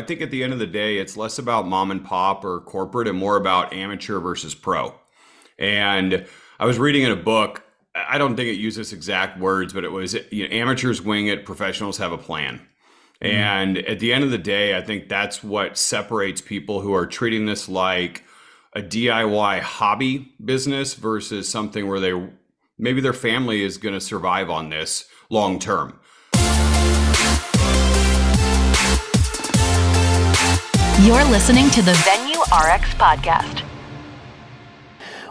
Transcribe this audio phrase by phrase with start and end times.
[0.00, 2.60] I think at the end of the day, it's less about mom and pop or
[2.60, 4.94] corporate and more about amateur versus pro.
[5.58, 6.26] And
[6.58, 7.62] I was reading in a book,
[7.94, 11.44] I don't think it uses exact words, but it was you know, amateurs wing it,
[11.44, 12.66] professionals have a plan.
[13.22, 13.28] Mm.
[13.28, 17.06] And at the end of the day, I think that's what separates people who are
[17.06, 18.24] treating this like
[18.74, 22.30] a DIY hobby business versus something where they
[22.78, 25.99] maybe their family is going to survive on this long term.
[31.02, 33.60] You're listening to the Venue RX podcast.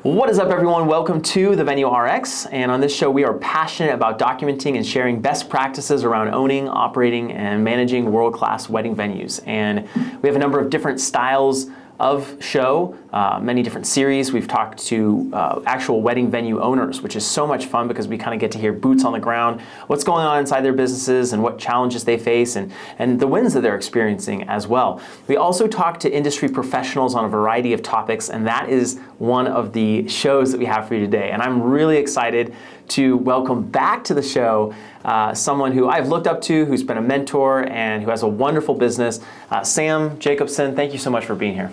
[0.02, 0.88] What is up, everyone?
[0.88, 2.48] Welcome to the Venue RX.
[2.48, 6.68] And on this show, we are passionate about documenting and sharing best practices around owning,
[6.68, 9.44] operating, and managing world class wedding venues.
[9.46, 9.88] And
[10.24, 11.68] we have a number of different styles
[12.00, 14.32] of show, uh, many different series.
[14.32, 18.18] We've talked to uh, actual wedding venue owners, which is so much fun because we
[18.18, 21.34] kind of get to hear boots on the ground, what's going on inside their businesses
[21.34, 25.02] and what challenges they face and, and the wins that they're experiencing as well.
[25.28, 29.48] We also talk to industry professionals on a variety of topics, and that is one
[29.48, 31.32] of the shows that we have for you today.
[31.32, 32.56] And I'm really excited
[32.90, 36.98] to welcome back to the show uh, someone who I've looked up to, who's been
[36.98, 39.20] a mentor, and who has a wonderful business.
[39.52, 41.72] Uh, Sam Jacobson, thank you so much for being here.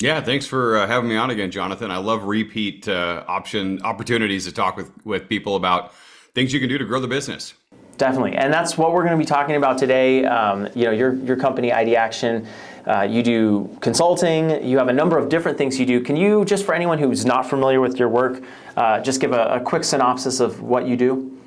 [0.00, 1.90] Yeah, thanks for uh, having me on again, Jonathan.
[1.90, 5.92] I love repeat uh, option opportunities to talk with with people about
[6.34, 7.52] things you can do to grow the business.
[7.98, 10.24] Definitely, and that's what we're going to be talking about today.
[10.24, 12.46] Um, you know, your your company, Ideaction,
[12.86, 14.64] uh, you do consulting.
[14.64, 16.00] You have a number of different things you do.
[16.00, 18.42] Can you just, for anyone who's not familiar with your work,
[18.78, 21.39] uh, just give a, a quick synopsis of what you do?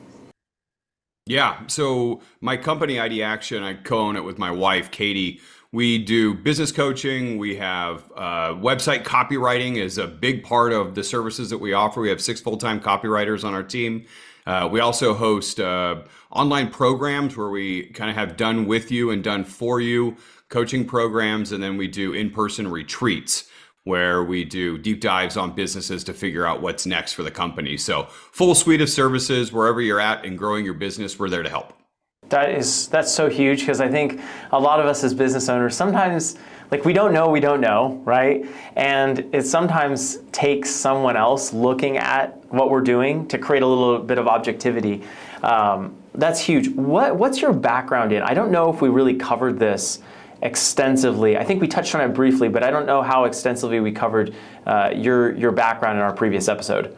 [1.25, 5.39] Yeah, so my company, Ideaction, I co-own it with my wife, Katie
[5.73, 7.39] we do business coaching.
[7.39, 11.99] We have uh, website copywriting is a big part of the services that we offer.
[11.99, 14.05] We have six full-time copywriters on our team.
[14.45, 19.09] Uh, we also host uh, online programs where we kind of have done with you
[19.09, 20.15] and done for you
[20.49, 23.49] coaching programs, and then we do in-person retreats
[23.85, 27.77] where we do deep dives on businesses to figure out what's next for the company.
[27.77, 31.49] So, full suite of services wherever you're at and growing your business, we're there to
[31.49, 31.73] help.
[32.29, 35.75] That is that's so huge because I think a lot of us as business owners
[35.75, 36.37] sometimes
[36.71, 38.45] like we don't know we don't know right
[38.75, 43.99] and it sometimes takes someone else looking at what we're doing to create a little
[43.99, 45.03] bit of objectivity
[45.43, 49.59] um, that's huge what what's your background in i don't know if we really covered
[49.59, 49.99] this
[50.43, 53.91] extensively i think we touched on it briefly but i don't know how extensively we
[53.91, 54.35] covered
[54.67, 56.95] uh, your your background in our previous episode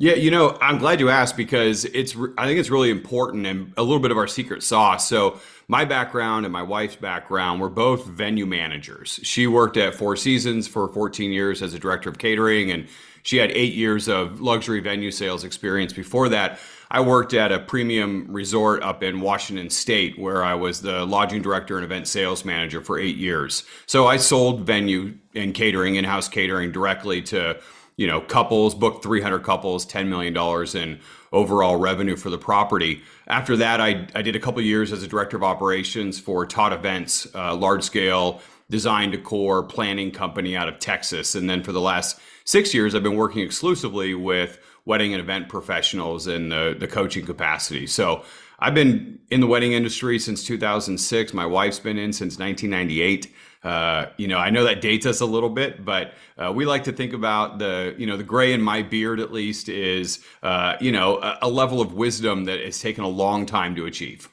[0.00, 3.72] yeah, you know, I'm glad you asked because it's I think it's really important and
[3.76, 5.08] a little bit of our secret sauce.
[5.08, 9.18] So, my background and my wife's background, we're both venue managers.
[9.24, 12.86] She worked at Four Seasons for 14 years as a director of catering and
[13.24, 16.60] she had 8 years of luxury venue sales experience before that.
[16.90, 21.42] I worked at a premium resort up in Washington State where I was the lodging
[21.42, 23.64] director and event sales manager for 8 years.
[23.86, 27.60] So, I sold venue and catering, in-house catering directly to
[27.98, 30.34] you know, couples booked 300 couples, $10 million
[30.76, 31.00] in
[31.32, 33.02] overall revenue for the property.
[33.26, 36.72] After that, I, I did a couple years as a director of operations for Todd
[36.72, 38.40] Events, uh, large scale
[38.70, 41.34] design decor planning company out of Texas.
[41.34, 45.48] And then for the last six years, I've been working exclusively with wedding and event
[45.48, 47.86] professionals in the, the coaching capacity.
[47.86, 48.24] So
[48.58, 51.34] I've been in the wedding industry since 2006.
[51.34, 53.32] My wife's been in since 1998.
[53.62, 56.84] Uh, you know, I know that dates us a little bit, but uh, we like
[56.84, 60.76] to think about the, you know, the gray in my beard at least is, uh,
[60.80, 64.28] you know, a, a, level of wisdom that has taken a long time to achieve.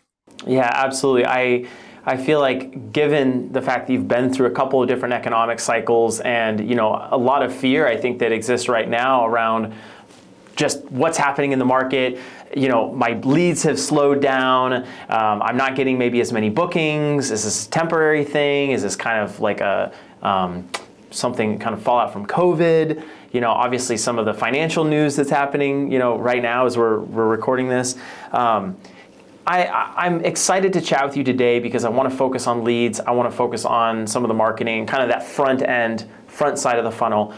[0.45, 1.25] Yeah, absolutely.
[1.25, 1.67] I
[2.05, 5.59] I feel like given the fact that you've been through a couple of different economic
[5.59, 9.73] cycles and you know a lot of fear I think that exists right now around
[10.55, 12.19] just what's happening in the market.
[12.55, 14.73] You know, my leads have slowed down.
[14.73, 17.31] Um, I'm not getting maybe as many bookings.
[17.31, 18.71] Is this a temporary thing?
[18.71, 20.69] Is this kind of like a um,
[21.11, 23.03] something kind of fallout from COVID?
[23.31, 25.91] You know, obviously some of the financial news that's happening.
[25.91, 27.95] You know, right now as we're we're recording this.
[28.31, 28.77] Um,
[29.47, 32.99] I, am excited to chat with you today because I want to focus on leads.
[32.99, 36.57] I want to focus on some of the marketing, kind of that front end, front
[36.57, 37.33] side of the funnel.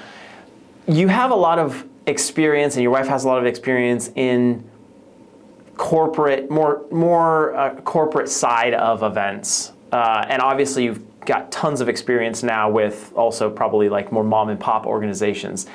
[0.88, 4.64] You have a lot of experience, and your wife has a lot of experience in
[5.76, 11.90] corporate, more more uh, corporate side of events, uh, and obviously you've got tons of
[11.90, 15.68] experience now with also probably like more mom and pop organizations.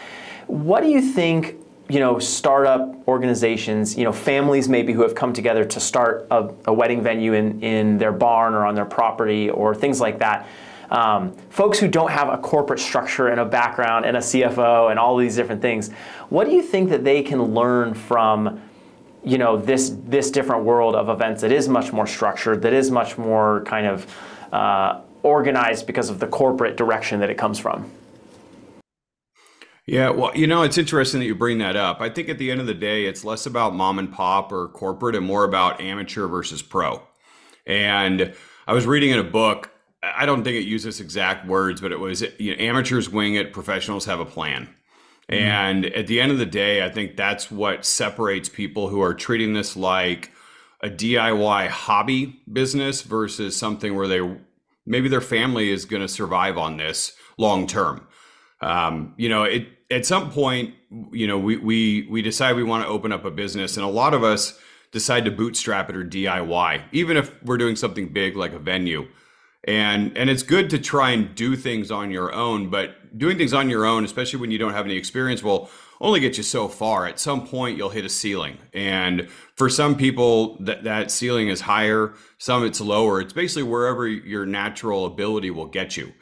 [0.47, 1.57] What do you think?
[1.93, 6.51] You know, startup organizations, you know, families maybe who have come together to start a,
[6.65, 10.47] a wedding venue in, in their barn or on their property or things like that
[10.93, 14.99] um, folks who don't have a corporate structure and a background and a CFO and
[14.99, 15.91] all these different things,
[16.29, 18.61] what do you think that they can learn from
[19.25, 22.91] you know this this different world of events that is much more structured, that is
[22.91, 24.07] much more kind of
[24.53, 27.91] uh, organized because of the corporate direction that it comes from.
[29.87, 32.01] Yeah, well, you know, it's interesting that you bring that up.
[32.01, 34.69] I think at the end of the day, it's less about mom and pop or
[34.69, 37.03] corporate and more about amateur versus pro.
[37.67, 38.35] And
[38.67, 39.71] I was reading in a book,
[40.03, 43.53] I don't think it uses exact words, but it was you know, amateurs wing it,
[43.53, 44.69] professionals have a plan.
[45.29, 45.45] Mm-hmm.
[45.45, 49.15] And at the end of the day, I think that's what separates people who are
[49.15, 50.31] treating this like
[50.81, 54.37] a DIY hobby business versus something where they
[54.85, 58.07] maybe their family is going to survive on this long term.
[58.63, 60.75] Um, you know, it at some point,
[61.11, 63.89] you know, we we we decide we want to open up a business, and a
[63.89, 64.59] lot of us
[64.93, 69.09] decide to bootstrap it or DIY, even if we're doing something big like a venue.
[69.65, 73.53] And and it's good to try and do things on your own, but doing things
[73.53, 75.71] on your own, especially when you don't have any experience, will
[76.01, 77.07] only get you so far.
[77.07, 81.61] At some point, you'll hit a ceiling, and for some people, that that ceiling is
[81.61, 82.15] higher.
[82.39, 83.21] Some it's lower.
[83.21, 86.13] It's basically wherever your natural ability will get you.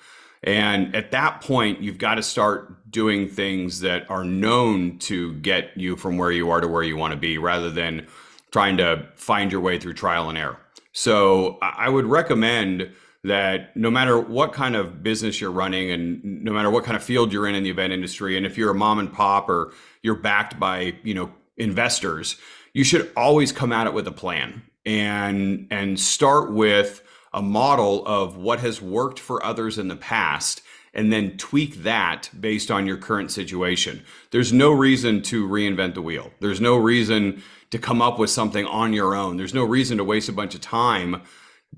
[0.42, 5.76] And at that point, you've got to start doing things that are known to get
[5.76, 8.06] you from where you are to where you want to be rather than
[8.50, 10.58] trying to find your way through trial and error.
[10.92, 12.90] So I would recommend
[13.22, 17.02] that no matter what kind of business you're running and no matter what kind of
[17.02, 19.72] field you're in in the event industry, and if you're a mom and pop or
[20.02, 22.36] you're backed by, you know, investors,
[22.72, 27.02] you should always come at it with a plan and and start with
[27.32, 30.62] a model of what has worked for others in the past
[30.92, 34.02] and then tweak that based on your current situation.
[34.30, 36.32] There's no reason to reinvent the wheel.
[36.40, 39.36] There's no reason to come up with something on your own.
[39.36, 41.22] There's no reason to waste a bunch of time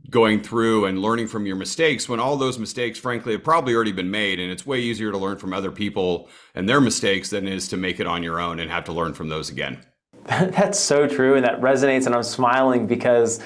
[0.08, 3.92] going through and learning from your mistakes when all those mistakes frankly have probably already
[3.92, 7.46] been made and it's way easier to learn from other people and their mistakes than
[7.46, 9.78] it is to make it on your own and have to learn from those again.
[10.24, 13.42] That's so true and that resonates and I'm smiling because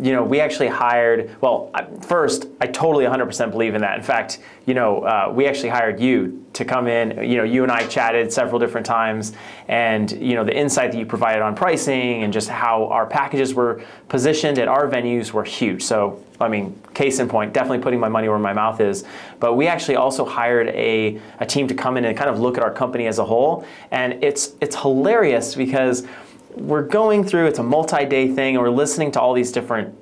[0.00, 1.70] you know, we actually hired, well,
[2.06, 3.96] first, I totally 100% believe in that.
[3.96, 7.22] In fact, you know, uh, we actually hired you to come in.
[7.22, 9.34] You know, you and I chatted several different times,
[9.68, 13.54] and, you know, the insight that you provided on pricing and just how our packages
[13.54, 15.82] were positioned at our venues were huge.
[15.82, 19.04] So, I mean, case in point, definitely putting my money where my mouth is.
[19.38, 22.56] But we actually also hired a, a team to come in and kind of look
[22.56, 23.64] at our company as a whole.
[23.90, 26.06] And it's, it's hilarious because
[26.54, 29.94] we're going through, it's a multi-day thing, and we're listening to all these different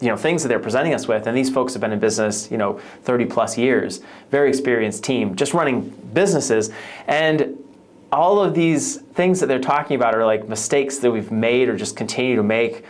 [0.00, 2.50] you know things that they're presenting us with and these folks have been in business
[2.50, 6.70] you know 30 plus years very experienced team just running businesses
[7.06, 7.56] and
[8.10, 11.76] all of these things that they're talking about are like mistakes that we've made or
[11.76, 12.84] just continue to make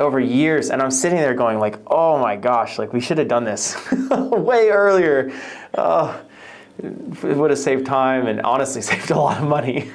[0.00, 3.28] over years and i'm sitting there going like oh my gosh like we should have
[3.28, 3.76] done this
[4.10, 5.30] way earlier.
[5.74, 6.20] Oh,
[6.78, 9.90] it would have saved time and honestly saved a lot of money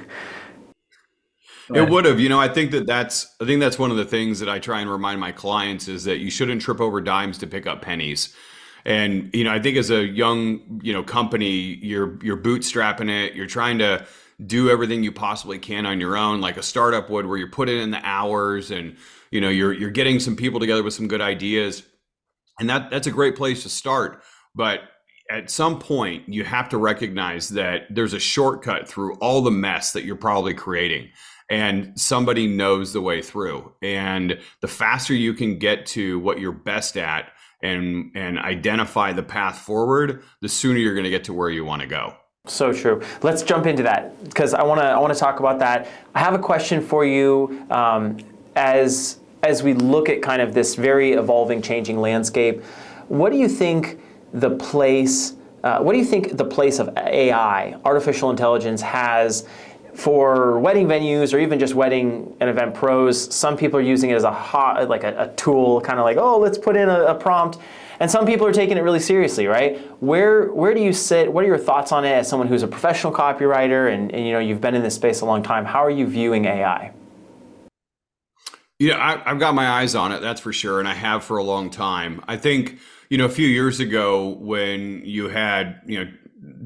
[1.74, 2.20] it would have.
[2.20, 4.60] You know, I think that that's I think that's one of the things that I
[4.60, 7.82] try and remind my clients is that you shouldn't trip over dimes to pick up
[7.82, 8.36] pennies.
[8.86, 13.34] And you know, I think as a young, you know, company, you're you're bootstrapping it,
[13.36, 14.06] you're trying to
[14.46, 17.80] do everything you possibly can on your own like a startup would where you're putting
[17.80, 18.98] in the hours and
[19.32, 21.84] you know, you're you're getting some people together with some good ideas.
[22.60, 24.22] And that that's a great place to start,
[24.54, 24.82] but
[25.32, 29.92] at some point you have to recognize that there's a shortcut through all the mess
[29.94, 31.10] that you're probably creating
[31.50, 33.74] and somebody knows the way through.
[33.82, 37.32] And the faster you can get to what you're best at
[37.62, 41.66] and and identify the path forward, the sooner you're going to get to where you
[41.66, 42.16] want to go.
[42.48, 43.02] So true.
[43.24, 45.88] Let's jump into that because I want to I want to talk about that.
[46.14, 48.18] I have a question for you um,
[48.56, 52.64] as as we look at kind of this very evolving, changing landscape.
[53.08, 54.00] What do you think
[54.34, 55.36] the place?
[55.64, 59.48] Uh, what do you think the place of AI, artificial intelligence, has
[59.96, 64.16] for wedding venues or even just wedding and event pros, some people are using it
[64.16, 67.06] as a hot, like a, a tool, kind of like, oh, let's put in a,
[67.06, 67.58] a, prompt.
[68.00, 69.80] And some people are taking it really seriously, right?
[70.02, 71.32] Where where do you sit?
[71.32, 74.34] What are your thoughts on it as someone who's a professional copywriter and, and you
[74.34, 75.64] know you've been in this space a long time?
[75.64, 76.92] How are you viewing AI?
[78.78, 81.38] Yeah, I, I've got my eyes on it, that's for sure, and I have for
[81.38, 82.22] a long time.
[82.28, 86.12] I think you know a few years ago when you had you know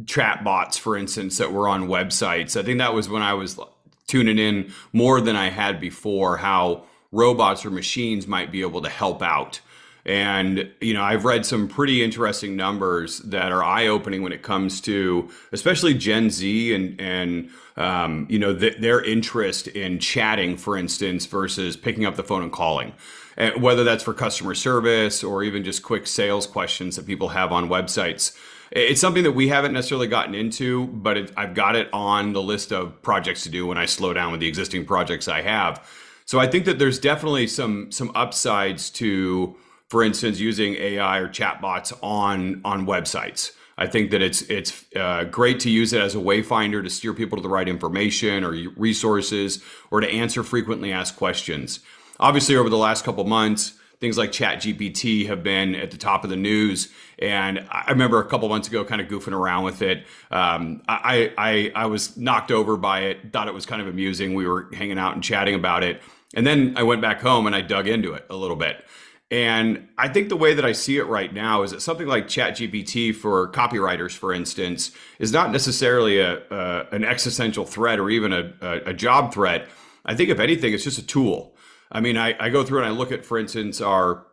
[0.06, 2.60] chat bots, for instance, that were on websites.
[2.60, 3.60] I think that was when I was
[4.08, 8.90] tuning in more than I had before how robots or machines might be able to
[8.90, 9.62] help out.
[10.06, 14.42] And, you know, I've read some pretty interesting numbers that are eye opening when it
[14.42, 20.58] comes to especially Gen Z and, and um, you know, th- their interest in chatting,
[20.58, 22.94] for instance, versus picking up the phone and calling.
[23.38, 27.52] And whether that's for customer service or even just quick sales questions that people have
[27.52, 28.36] on websites.
[28.72, 32.42] It's something that we haven't necessarily gotten into, but it, I've got it on the
[32.42, 35.88] list of projects to do when I slow down with the existing projects I have.
[36.26, 39.56] So I think that there's definitely some some upsides to
[39.90, 43.52] for instance, using AI or chatbots on on websites.
[43.78, 47.14] I think that it's it's uh, great to use it as a wayfinder to steer
[47.14, 51.80] people to the right information or resources or to answer frequently asked questions.
[52.20, 56.30] Obviously, over the last couple months, things like ChatGPT have been at the top of
[56.30, 56.90] the news.
[57.20, 60.06] And I remember a couple months ago, kind of goofing around with it.
[60.32, 63.34] Um, I, I I was knocked over by it.
[63.34, 64.34] Thought it was kind of amusing.
[64.34, 66.02] We were hanging out and chatting about it,
[66.34, 68.86] and then I went back home and I dug into it a little bit.
[69.32, 72.26] And I think the way that I see it right now is that something like
[72.26, 78.34] ChatGPT for copywriters, for instance, is not necessarily a, a an existential threat or even
[78.34, 79.68] a, a, a, job threat.
[80.04, 81.49] I think if anything, it's just a tool.
[81.92, 84.26] I mean, I, I go through and I look at, for instance, our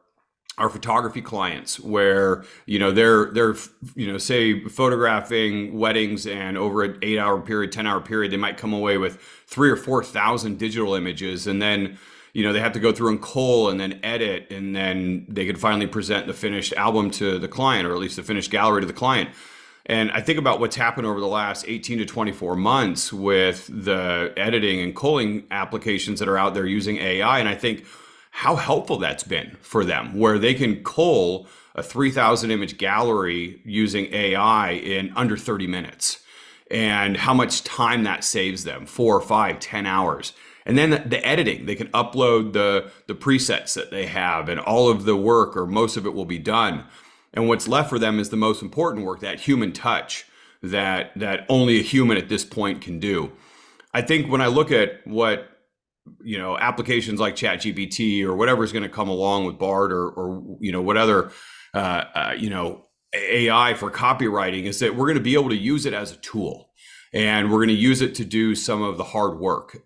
[0.58, 3.54] our photography clients where you know they're they're
[3.94, 8.38] you know say photographing weddings and over an eight hour period 10 hour period they
[8.38, 11.98] might come away with three or four thousand digital images and then
[12.32, 15.44] you know they have to go through and cull and then edit and then they
[15.44, 18.80] could finally present the finished album to the client or at least the finished gallery
[18.80, 19.28] to the client
[19.86, 24.32] and i think about what's happened over the last 18 to 24 months with the
[24.36, 27.84] editing and culling applications that are out there using ai and i think
[28.30, 34.12] how helpful that's been for them where they can cull a 3000 image gallery using
[34.12, 36.20] ai in under 30 minutes
[36.70, 40.32] and how much time that saves them four five ten hours.
[40.64, 44.88] And then the, editing they can upload the the presets that they have and all
[44.88, 46.84] of the work or most of it will be done
[47.36, 50.24] and what's left for them is the most important work that human touch
[50.62, 53.30] that that only a human at this point can do.
[53.94, 55.48] I think when i look at what
[56.22, 60.08] you know applications like ChatGPT or whatever is going to come along with bard or
[60.08, 61.30] or you know what other
[61.74, 65.56] uh, uh, you know ai for copywriting is that we're going to be able to
[65.56, 66.70] use it as a tool.
[67.12, 69.78] And we're going to use it to do some of the hard work.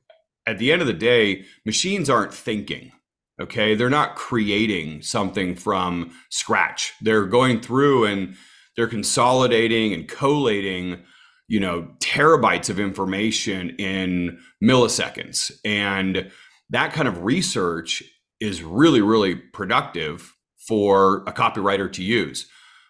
[0.47, 2.93] At the end of the day, machines aren't thinking.
[3.41, 3.75] Okay.
[3.75, 6.93] They're not creating something from scratch.
[7.01, 8.37] They're going through and
[8.77, 11.03] they're consolidating and collating,
[11.49, 15.53] you know, terabytes of information in milliseconds.
[15.65, 16.31] And
[16.69, 18.03] that kind of research
[18.41, 20.35] is really, really productive
[20.69, 22.47] for a copywriter to use.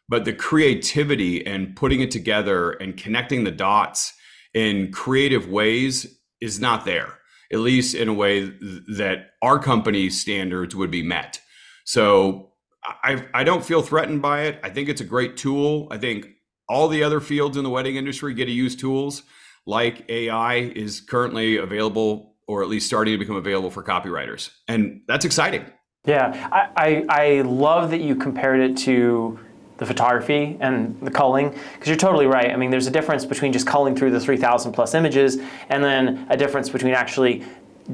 [0.08, 4.12] But the creativity and putting it together and connecting the dots
[4.52, 7.19] in creative ways is not there
[7.52, 11.40] at least in a way that our company's standards would be met.
[11.84, 12.52] So
[12.84, 14.60] I, I don't feel threatened by it.
[14.62, 15.88] I think it's a great tool.
[15.90, 16.28] I think
[16.68, 19.24] all the other fields in the wedding industry get to use tools
[19.66, 24.50] like AI is currently available or at least starting to become available for copywriters.
[24.66, 25.66] And that's exciting.
[26.06, 29.38] Yeah, I, I, I love that you compared it to
[29.80, 32.50] the photography and the culling because you're totally right.
[32.50, 35.38] I mean, there's a difference between just culling through the 3,000 plus images
[35.70, 37.42] and then a difference between actually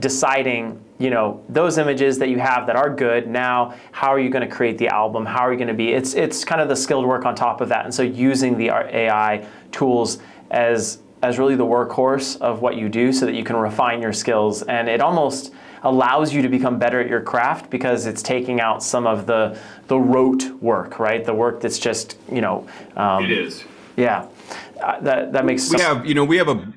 [0.01, 3.29] deciding, you know, those images that you have that are good.
[3.29, 5.25] Now, how are you going to create the album?
[5.25, 5.93] How are you going to be?
[5.93, 7.85] It's it's kind of the skilled work on top of that.
[7.85, 10.19] And so using the AI tools
[10.51, 14.13] as as really the workhorse of what you do so that you can refine your
[14.13, 15.55] skills and it almost
[15.87, 19.59] allows you to become better at your craft because it's taking out some of the
[19.87, 21.25] the rote work, right?
[21.25, 22.67] The work that's just you know.
[22.97, 23.65] Um, it is.
[23.97, 24.27] Yeah,
[24.83, 25.73] uh, that that makes.
[25.73, 26.73] We have you know we have a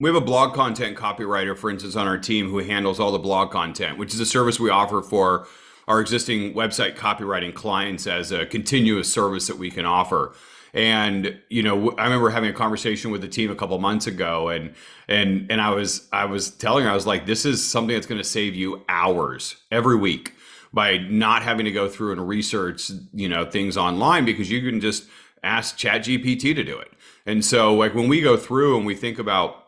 [0.00, 3.18] we have a blog content copywriter, for instance, on our team who handles all the
[3.18, 5.46] blog content, which is a service we offer for
[5.86, 10.32] our existing website copywriting clients as a continuous service that we can offer.
[10.74, 14.48] And you know, I remember having a conversation with the team a couple months ago,
[14.48, 14.74] and
[15.08, 18.06] and and I was I was telling her I was like, this is something that's
[18.06, 20.34] going to save you hours every week
[20.72, 24.80] by not having to go through and research you know things online because you can
[24.80, 25.06] just
[25.42, 26.92] ask Chat GPT to do it.
[27.24, 29.65] And so like when we go through and we think about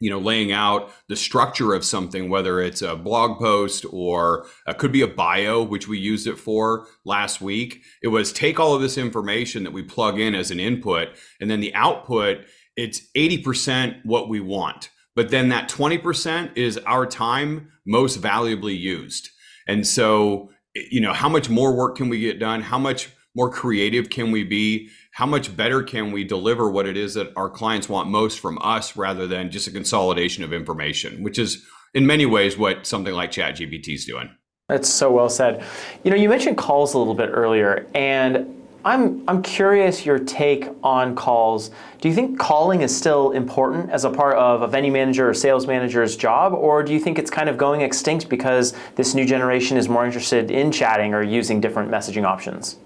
[0.00, 4.78] you know laying out the structure of something whether it's a blog post or it
[4.78, 7.82] could be a bio which we used it for last week.
[8.02, 11.08] It was take all of this information that we plug in as an input
[11.40, 12.44] and then the output
[12.78, 14.90] it's 80% what we want.
[15.16, 19.30] But then that 20% is our time most valuably used.
[19.66, 22.62] And so you know how much more work can we get done?
[22.62, 26.96] How much more creative can we be how much better can we deliver what it
[26.96, 31.24] is that our clients want most from us rather than just a consolidation of information,
[31.24, 34.30] which is in many ways what something like ChatGPT is doing.
[34.68, 35.64] That's so well said.
[36.04, 40.68] You know, you mentioned calls a little bit earlier, and I'm I'm curious your take
[40.84, 41.72] on calls.
[42.00, 45.34] Do you think calling is still important as a part of a venue manager or
[45.34, 49.26] sales manager's job, or do you think it's kind of going extinct because this new
[49.26, 52.76] generation is more interested in chatting or using different messaging options?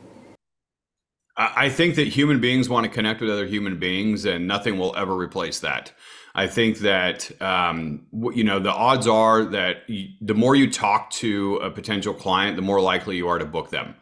[1.36, 4.94] I think that human beings want to connect with other human beings, and nothing will
[4.96, 5.92] ever replace that.
[6.34, 11.56] I think that um, you know the odds are that the more you talk to
[11.56, 13.94] a potential client, the more likely you are to book them.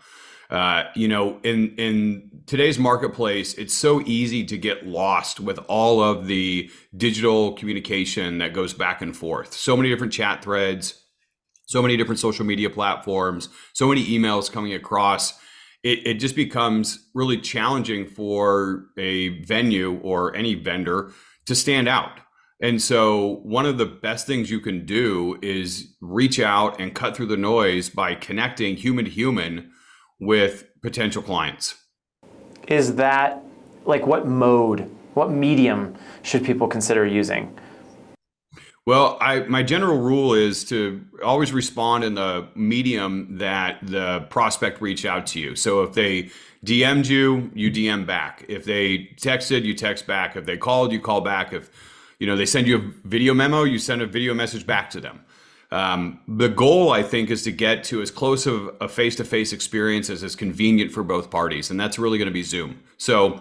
[0.50, 6.02] Uh, you know, in in today's marketplace, it's so easy to get lost with all
[6.02, 9.52] of the digital communication that goes back and forth.
[9.52, 11.00] So many different chat threads,
[11.66, 15.38] so many different social media platforms, so many emails coming across.
[15.82, 21.12] It, it just becomes really challenging for a venue or any vendor
[21.46, 22.20] to stand out.
[22.62, 27.16] And so, one of the best things you can do is reach out and cut
[27.16, 29.70] through the noise by connecting human to human
[30.20, 31.74] with potential clients.
[32.68, 33.42] Is that
[33.86, 37.58] like what mode, what medium should people consider using?
[38.90, 44.80] Well, I, my general rule is to always respond in the medium that the prospect
[44.80, 45.54] reached out to you.
[45.54, 46.30] So if they
[46.66, 48.44] DM'd you, you DM back.
[48.48, 50.34] If they texted, you text back.
[50.34, 51.52] If they called, you call back.
[51.52, 51.70] If
[52.18, 55.00] you know they send you a video memo, you send a video message back to
[55.00, 55.20] them.
[55.70, 60.10] Um, the goal, I think, is to get to as close of a face-to-face experience
[60.10, 62.80] as is convenient for both parties, and that's really going to be Zoom.
[62.98, 63.40] So,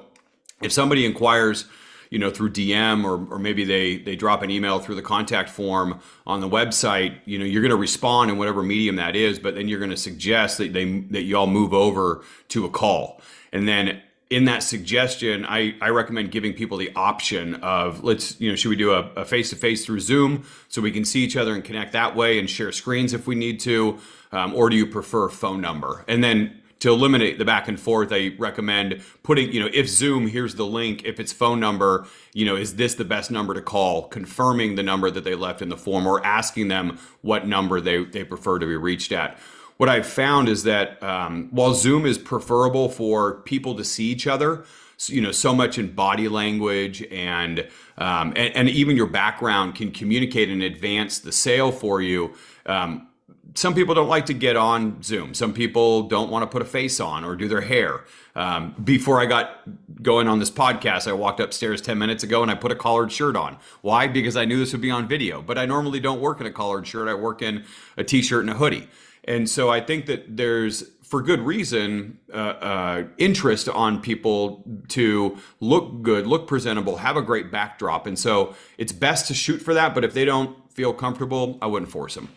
[0.62, 1.66] if somebody inquires,
[2.10, 5.50] you know, through DM or, or maybe they they drop an email through the contact
[5.50, 9.40] form on the website, you know, you're going to respond in whatever medium that is,
[9.40, 12.70] but then you're going to suggest that they that you all move over to a
[12.70, 18.40] call, and then in that suggestion, I, I recommend giving people the option of let's,
[18.40, 21.24] you know, should we do a face to face through Zoom so we can see
[21.24, 23.98] each other and connect that way and share screens if we need to?
[24.32, 26.06] Um, or do you prefer phone number?
[26.08, 30.28] And then to eliminate the back and forth, I recommend putting, you know, if Zoom,
[30.28, 31.04] here's the link.
[31.04, 34.08] If it's phone number, you know, is this the best number to call?
[34.08, 38.06] Confirming the number that they left in the form or asking them what number they,
[38.06, 39.38] they prefer to be reached at
[39.80, 44.28] what I've found is that um, while Zoom is preferable for people to see each
[44.28, 44.66] other,
[45.06, 47.66] you know, so much in body language and,
[47.98, 52.34] um, and, and even your background can communicate and advance the sale for you.
[52.66, 53.08] Um,
[53.56, 55.34] some people don't like to get on Zoom.
[55.34, 58.06] Some people don't want to put a face on or do their hair.
[58.36, 59.62] Um, before I got
[60.02, 63.12] going on this podcast, I walked upstairs 10 minutes ago and I put a collared
[63.12, 63.58] shirt on.
[63.82, 64.08] Why?
[64.08, 65.42] Because I knew this would be on video.
[65.42, 67.08] But I normally don't work in a collared shirt.
[67.08, 67.66] I work in
[67.98, 68.88] a t shirt and a hoodie.
[69.26, 75.38] And so I think that there's, for good reason, uh, uh, interest on people to
[75.60, 78.08] look good, look presentable, have a great backdrop.
[78.08, 79.94] And so it's best to shoot for that.
[79.94, 82.30] But if they don't feel comfortable, I wouldn't force them.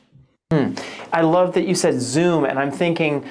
[0.52, 0.74] Hmm.
[1.10, 3.24] I love that you said Zoom, and I'm thinking,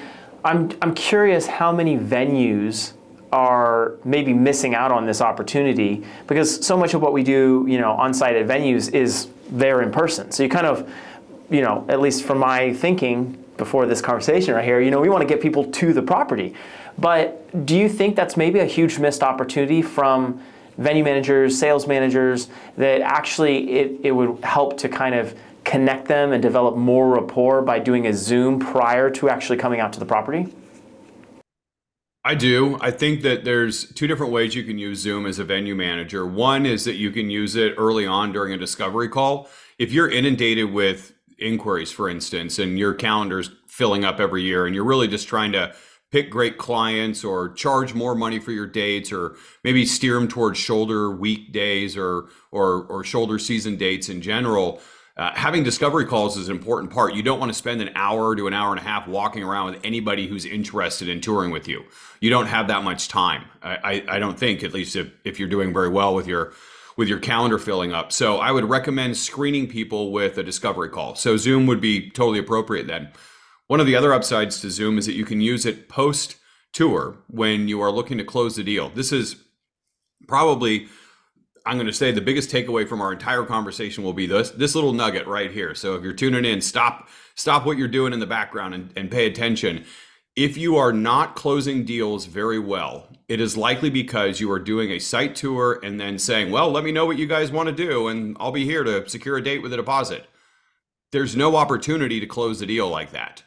[0.44, 2.94] I'm, I'm curious how many venues
[3.30, 7.78] are maybe missing out on this opportunity because so much of what we do, you
[7.78, 10.32] know, on site at venues is there in person.
[10.32, 10.92] So you kind of,
[11.48, 15.08] you know, at least from my thinking, before this conversation right here, you know, we
[15.08, 16.56] want to get people to the property.
[16.98, 20.42] But do you think that's maybe a huge missed opportunity from
[20.76, 26.32] venue managers, sales managers, that actually it, it would help to kind of connect them
[26.32, 30.06] and develop more rapport by doing a Zoom prior to actually coming out to the
[30.06, 30.52] property?
[32.24, 32.78] I do.
[32.80, 36.24] I think that there's two different ways you can use Zoom as a venue manager.
[36.24, 39.48] One is that you can use it early on during a discovery call.
[39.78, 44.74] If you're inundated with inquiries, for instance, and your calendar's filling up every year, and
[44.74, 45.74] you're really just trying to
[46.12, 50.58] pick great clients or charge more money for your dates or maybe steer them towards
[50.58, 54.80] shoulder weekdays or or or shoulder season dates in general
[55.16, 57.14] uh, having discovery calls is an important part.
[57.14, 59.72] You don't want to spend an hour to an hour and a half walking around
[59.72, 61.84] with anybody who's interested in touring with you.
[62.20, 63.44] You don't have that much time.
[63.62, 63.76] I,
[64.08, 66.52] I, I don't think, at least if, if you're doing very well with your
[66.96, 68.12] with your calendar filling up.
[68.12, 71.14] So I would recommend screening people with a discovery call.
[71.14, 73.10] So Zoom would be totally appropriate then.
[73.66, 76.36] One of the other upsides to Zoom is that you can use it post
[76.72, 78.90] tour when you are looking to close the deal.
[78.90, 79.36] This is
[80.28, 80.88] probably
[81.64, 84.74] I'm going to say the biggest takeaway from our entire conversation will be this this
[84.74, 85.74] little nugget right here.
[85.74, 89.10] So if you're tuning in, stop stop what you're doing in the background and, and
[89.10, 89.84] pay attention.
[90.34, 94.90] If you are not closing deals very well, it is likely because you are doing
[94.90, 97.74] a site tour and then saying, Well, let me know what you guys want to
[97.74, 100.26] do, and I'll be here to secure a date with a deposit.
[101.12, 103.42] There's no opportunity to close the deal like that.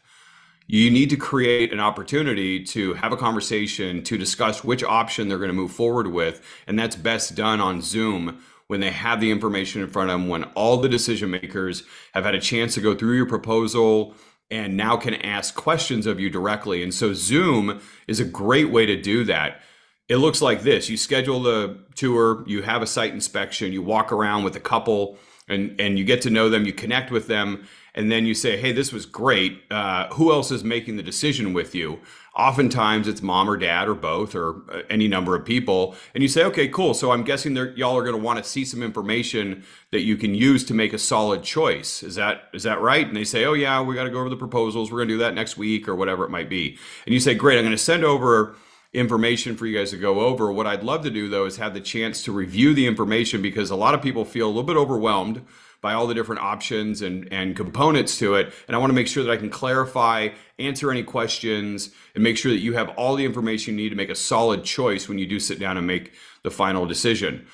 [0.68, 5.38] You need to create an opportunity to have a conversation to discuss which option they're
[5.38, 6.42] going to move forward with.
[6.66, 10.28] And that's best done on Zoom when they have the information in front of them,
[10.28, 14.16] when all the decision makers have had a chance to go through your proposal
[14.50, 16.82] and now can ask questions of you directly.
[16.82, 19.62] And so Zoom is a great way to do that.
[20.08, 24.12] It looks like this you schedule the tour, you have a site inspection, you walk
[24.12, 27.68] around with a couple, and, and you get to know them, you connect with them,
[27.96, 29.64] and then you say, hey, this was great.
[29.72, 32.00] Uh, who else is making the decision with you?
[32.36, 35.96] Oftentimes it's mom or dad or both or uh, any number of people.
[36.14, 36.94] And you say, okay, cool.
[36.94, 40.18] So I'm guessing that y'all are going to want to see some information that you
[40.18, 42.04] can use to make a solid choice.
[42.04, 43.08] Is that is that right?
[43.08, 44.92] And they say, oh yeah, we got to go over the proposals.
[44.92, 46.78] We're going to do that next week or whatever it might be.
[47.06, 48.58] And you say, great, I'm going to send over
[48.92, 50.52] information for you guys to go over.
[50.52, 53.70] What I'd love to do though is have the chance to review the information because
[53.70, 55.46] a lot of people feel a little bit overwhelmed
[55.86, 58.52] by all the different options and, and components to it.
[58.68, 62.38] And I want to make sure that I can clarify, answer any questions, and make
[62.38, 65.20] sure that you have all the information you need to make a solid choice when
[65.20, 67.46] you do sit down and make the final decision.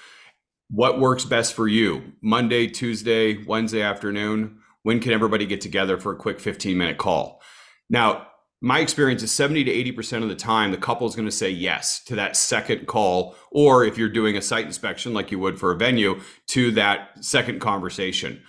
[0.69, 2.13] What works best for you?
[2.21, 4.59] Monday, Tuesday, Wednesday afternoon?
[4.83, 7.41] When can everybody get together for a quick 15 minute call?
[7.89, 8.27] Now,
[8.61, 11.49] my experience is 70 to 80% of the time, the couple is going to say
[11.49, 15.59] yes to that second call, or if you're doing a site inspection like you would
[15.59, 18.43] for a venue, to that second conversation.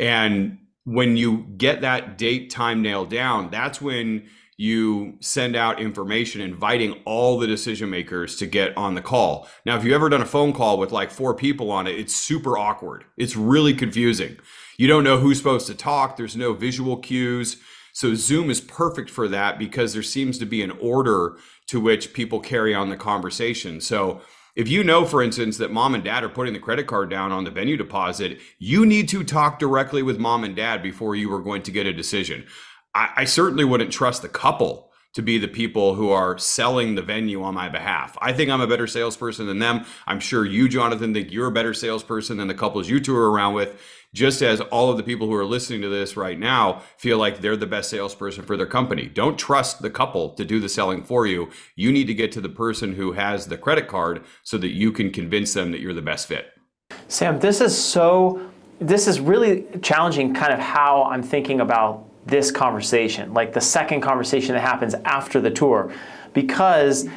[0.00, 4.26] And when you get that date time nailed down, that's when
[4.56, 9.48] you send out information inviting all the decision makers to get on the call.
[9.66, 12.16] Now, if you've ever done a phone call with like four people on it, it's
[12.16, 13.04] super awkward.
[13.18, 14.38] It's really confusing.
[14.78, 17.58] You don't know who's supposed to talk, there's no visual cues
[17.98, 22.12] so Zoom is perfect for that because there seems to be an order to which
[22.12, 23.80] people carry on the conversation.
[23.80, 24.20] So
[24.54, 27.32] if you know, for instance, that mom and dad are putting the credit card down
[27.32, 31.34] on the venue deposit, you need to talk directly with mom and dad before you
[31.34, 32.46] are going to get a decision.
[32.94, 37.02] I, I certainly wouldn't trust the couple to be the people who are selling the
[37.02, 38.16] venue on my behalf.
[38.20, 39.84] I think I'm a better salesperson than them.
[40.06, 43.54] I'm sure you, Jonathan, think you're a better salesperson than the couples you tour around
[43.54, 43.80] with
[44.14, 47.40] just as all of the people who are listening to this right now feel like
[47.40, 49.06] they're the best salesperson for their company.
[49.06, 51.50] Don't trust the couple to do the selling for you.
[51.76, 54.92] You need to get to the person who has the credit card so that you
[54.92, 56.46] can convince them that you're the best fit.
[57.08, 62.50] Sam, this is so, this is really challenging kind of how I'm thinking about this
[62.50, 65.92] conversation, like the second conversation that happens after the tour,
[66.34, 67.08] because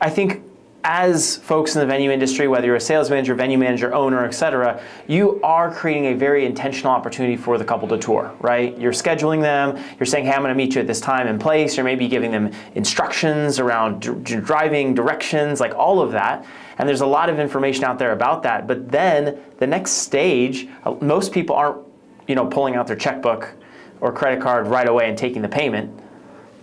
[0.00, 0.42] I think
[0.82, 4.82] as folks in the venue industry, whether you're a sales manager, venue manager, owner, etc.,
[5.06, 8.78] you are creating a very intentional opportunity for the couple to tour, right?
[8.78, 11.76] You're scheduling them, you're saying, hey, I'm to meet you at this time and place,
[11.76, 16.46] you're maybe giving them instructions around driving, directions, like all of that.
[16.78, 18.66] And there's a lot of information out there about that.
[18.66, 21.86] But then the next stage, uh, most people aren't,
[22.26, 23.52] you know, pulling out their checkbook
[24.00, 26.00] or credit card right away and taking the payment.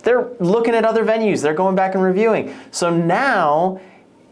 [0.02, 2.54] They're looking at other venues, they're going back and reviewing.
[2.72, 3.80] So now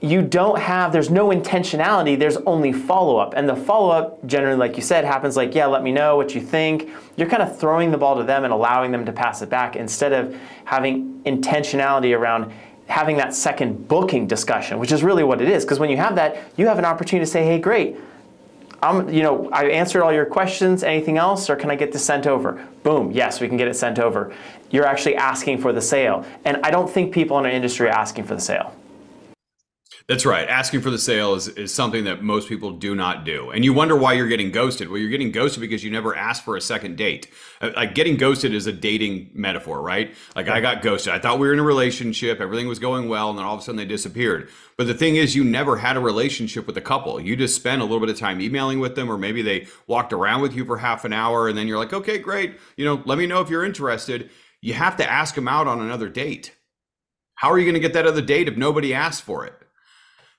[0.01, 3.33] you don't have, there's no intentionality, there's only follow up.
[3.35, 6.35] And the follow up, generally, like you said, happens like, yeah, let me know what
[6.35, 6.91] you think.
[7.17, 9.75] You're kind of throwing the ball to them and allowing them to pass it back
[9.75, 12.53] instead of having intentionality around
[12.89, 15.65] having that second booking discussion, which is really what it is.
[15.65, 17.97] Because when you have that, you have an opportunity to say, hey, great.
[18.83, 20.83] I'm, you know, I answered all your questions.
[20.85, 22.65] Anything else, or can I get this sent over?
[22.83, 23.11] Boom.
[23.11, 24.35] Yes, we can get it sent over.
[24.71, 27.93] You're actually asking for the sale, and I don't think people in our industry are
[27.93, 28.77] asking for the sale.
[30.09, 30.49] That's right.
[30.49, 33.51] Asking for the sale is, is something that most people do not do.
[33.51, 34.89] And you wonder why you're getting ghosted.
[34.89, 37.29] Well, you're getting ghosted because you never asked for a second date.
[37.61, 40.15] Uh, like getting ghosted is a dating metaphor, right?
[40.37, 41.13] Like I got ghosted.
[41.13, 43.61] I thought we were in a relationship, everything was going well, and then all of
[43.61, 44.49] a sudden they disappeared.
[44.77, 47.21] But the thing is, you never had a relationship with a couple.
[47.21, 50.13] You just spent a little bit of time emailing with them, or maybe they walked
[50.13, 52.61] around with you for half an hour, and then you're like, okay, great.
[52.77, 54.31] You know, let me know if you're interested.
[54.61, 56.55] You have to ask them out on another date.
[57.35, 59.66] How are you going to get that other date if nobody asked for it?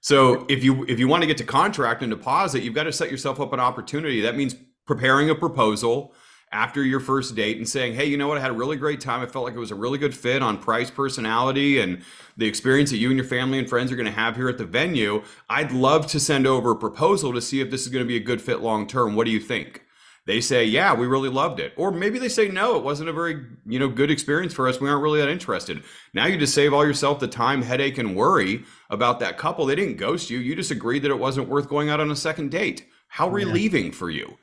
[0.08, 2.94] So if you if you want to get to contract and deposit, you've got to
[2.94, 4.22] set yourself up an opportunity.
[4.22, 6.14] That means preparing a proposal
[6.54, 8.38] after your first date and saying, "Hey, you know what?
[8.38, 9.20] I had a really great time.
[9.20, 12.04] I felt like it was a really good fit on price, personality, and
[12.38, 14.58] the experience that you and your family and friends are going to have here at
[14.58, 15.24] the venue.
[15.50, 18.16] I'd love to send over a proposal to see if this is going to be
[18.16, 19.14] a good fit long term.
[19.14, 19.82] What do you think?"
[20.28, 23.14] They say, "Yeah, we really loved it," or maybe they say, "No, it wasn't a
[23.14, 24.80] very you know good experience for us.
[24.80, 25.82] We aren't really that interested."
[26.14, 29.66] Now you just save all yourself the time, headache, and worry about that couple.
[29.66, 30.38] They didn't ghost you.
[30.38, 32.86] You just agreed that it wasn't worth going out on a second date.
[33.08, 34.38] How relieving for you.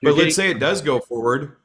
[0.00, 1.56] You're but let's say it does go forward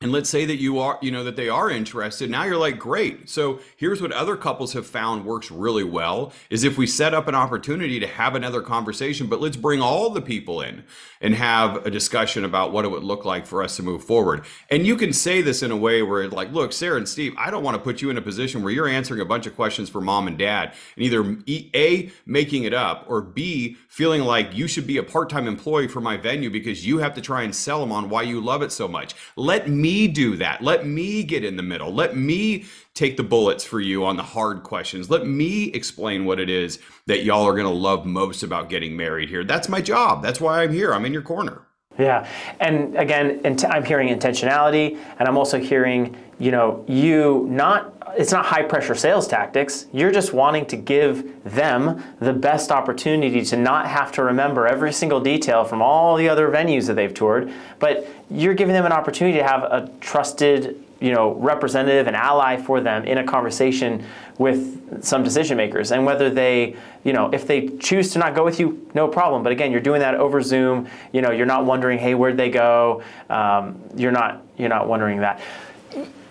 [0.00, 2.28] and let's say that you are you know that they are interested.
[2.28, 3.28] Now you're like great.
[3.30, 7.26] So here's what other couples have found works really well is if we set up
[7.28, 10.84] an opportunity to have another conversation but let's bring all the people in
[11.20, 14.44] and have a discussion about what it would look like for us to move forward.
[14.70, 17.50] And you can say this in a way where like look sarah and steve i
[17.50, 19.88] don't want to put you in a position where you're answering a bunch of questions
[19.88, 21.36] for mom and dad and either
[21.74, 26.00] a making it up or b feeling like you should be a part-time employee for
[26.00, 28.72] my venue because you have to try and sell them on why you love it
[28.72, 29.14] so much.
[29.36, 30.62] Let me me do that.
[30.62, 31.92] Let me get in the middle.
[31.92, 35.10] Let me take the bullets for you on the hard questions.
[35.10, 38.96] Let me explain what it is that y'all are going to love most about getting
[38.96, 39.44] married here.
[39.44, 40.22] That's my job.
[40.22, 40.94] That's why I'm here.
[40.94, 41.66] I'm in your corner.
[41.98, 42.26] Yeah,
[42.58, 47.92] and again, I'm hearing intentionality, and I'm also hearing, you know, you not.
[48.16, 49.86] It's not high pressure sales tactics.
[49.92, 54.92] You're just wanting to give them the best opportunity to not have to remember every
[54.92, 58.92] single detail from all the other venues that they've toured, but you're giving them an
[58.92, 64.04] opportunity to have a trusted, you know, representative and ally for them in a conversation
[64.38, 65.92] with some decision makers.
[65.92, 69.42] And whether they you know if they choose to not go with you no problem.
[69.42, 70.88] But again you're doing that over zoom.
[71.12, 73.02] You know you're not wondering hey where'd they go?
[73.30, 75.40] Um, you're not you're not wondering that.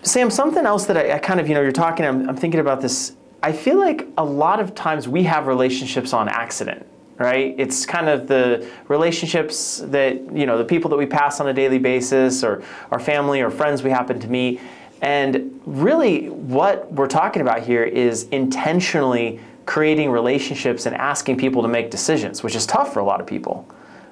[0.02, 2.60] Sam something else that I, I kind of you know you're talking I'm, I'm thinking
[2.60, 3.12] about this.
[3.42, 6.86] I feel like a lot of times we have relationships on accident
[7.18, 11.48] right it's kind of the relationships that you know the people that we pass on
[11.48, 14.60] a daily basis or our family or friends we happen to meet
[15.04, 21.68] and really, what we're talking about here is intentionally creating relationships and asking people to
[21.68, 23.68] make decisions, which is tough for a lot of people,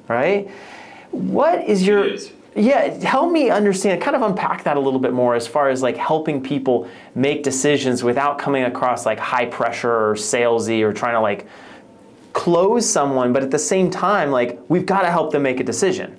[0.09, 0.51] right?
[1.11, 2.05] What is your.
[2.05, 2.31] Is.
[2.55, 5.83] Yeah, help me understand, kind of unpack that a little bit more as far as
[5.83, 11.15] like helping people make decisions without coming across like high pressure or salesy or trying
[11.15, 11.47] to like
[12.33, 15.65] close someone, but at the same time, like we've got to help them make a
[15.65, 16.19] decision.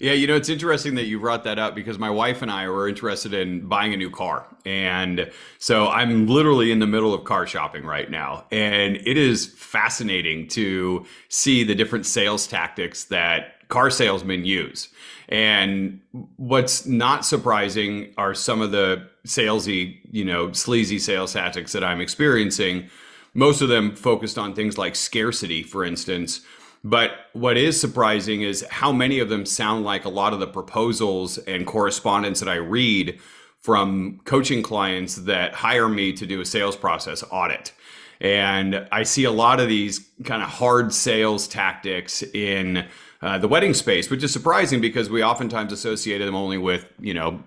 [0.00, 2.68] Yeah, you know, it's interesting that you brought that up because my wife and I
[2.68, 4.46] were interested in buying a new car.
[4.66, 8.44] And so I'm literally in the middle of car shopping right now.
[8.50, 14.88] And it is fascinating to see the different sales tactics that car salesmen use.
[15.28, 16.00] And
[16.36, 22.00] what's not surprising are some of the salesy, you know, sleazy sales tactics that I'm
[22.00, 22.90] experiencing.
[23.34, 26.40] Most of them focused on things like scarcity, for instance
[26.84, 30.46] but what is surprising is how many of them sound like a lot of the
[30.46, 33.18] proposals and correspondence that I read
[33.58, 37.72] from coaching clients that hire me to do a sales process audit.
[38.20, 42.86] And I see a lot of these kind of hard sales tactics in
[43.22, 47.14] uh, the wedding space, which is surprising because we oftentimes associate them only with, you
[47.14, 47.42] know,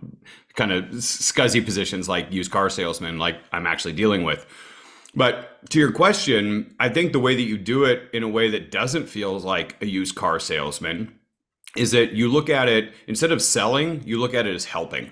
[0.55, 4.47] kind of scuzzy positions like used car salesman, like I'm actually dealing with.
[5.17, 8.51] But to your question, I think the way that you do it in a way
[8.51, 11.11] that doesn't feel like a used car salesman
[11.75, 15.11] is that you look at it instead of selling, you look at it as helping.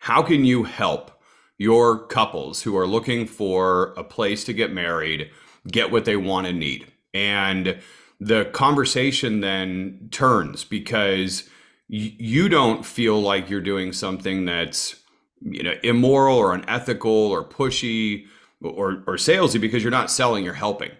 [0.00, 1.12] How can you help
[1.56, 5.30] your couples who are looking for a place to get married
[5.68, 6.88] get what they want and need?
[7.14, 7.78] And
[8.18, 11.48] the conversation then turns because
[11.86, 14.96] you don't feel like you're doing something that's
[15.42, 18.26] you know immoral or unethical or pushy
[18.64, 20.90] or, or salesy because you're not selling, you're helping.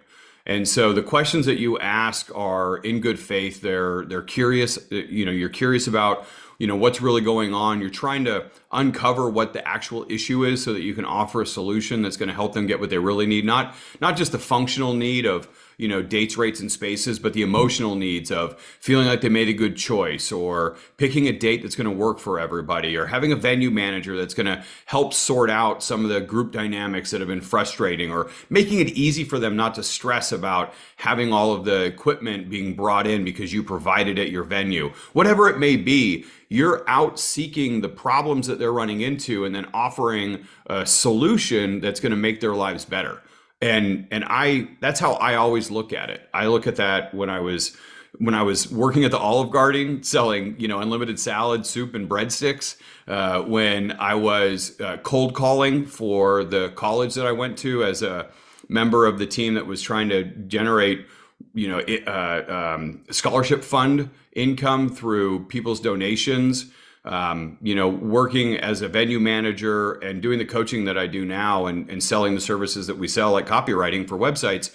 [0.45, 3.61] And so the questions that you ask are in good faith.
[3.61, 4.77] They're they're curious.
[4.91, 6.27] You know, you're curious about
[6.59, 7.81] you know what's really going on.
[7.81, 11.47] You're trying to uncover what the actual issue is so that you can offer a
[11.47, 13.43] solution that's going to help them get what they really need.
[13.43, 17.41] Not not just the functional need of you know dates rates and spaces but the
[17.41, 21.75] emotional needs of feeling like they made a good choice or picking a date that's
[21.75, 25.49] going to work for everybody or having a venue manager that's going to help sort
[25.49, 29.39] out some of the group dynamics that have been frustrating or making it easy for
[29.39, 33.63] them not to stress about having all of the equipment being brought in because you
[33.63, 34.89] provided at your venue.
[35.13, 39.65] Whatever it may be you're out seeking the problems that they're running into and then
[39.73, 43.21] offering a solution that's going to make their lives better
[43.65, 46.21] and and i that's how i always look at it.
[46.33, 47.75] I look at that when i was
[48.19, 52.07] when i was working at the olive garden selling you know unlimited salad soup and
[52.07, 57.83] breadsticks uh, when i was uh, cold calling for the college that i went to
[57.83, 58.27] as a
[58.69, 61.07] member of the team that was trying to generate
[61.53, 66.71] you know uh, um, scholarship fund income through people's donations
[67.05, 71.23] um, you know, working as a venue manager and doing the coaching that I do
[71.23, 74.71] now and, and selling the services that we sell, like copywriting for websites,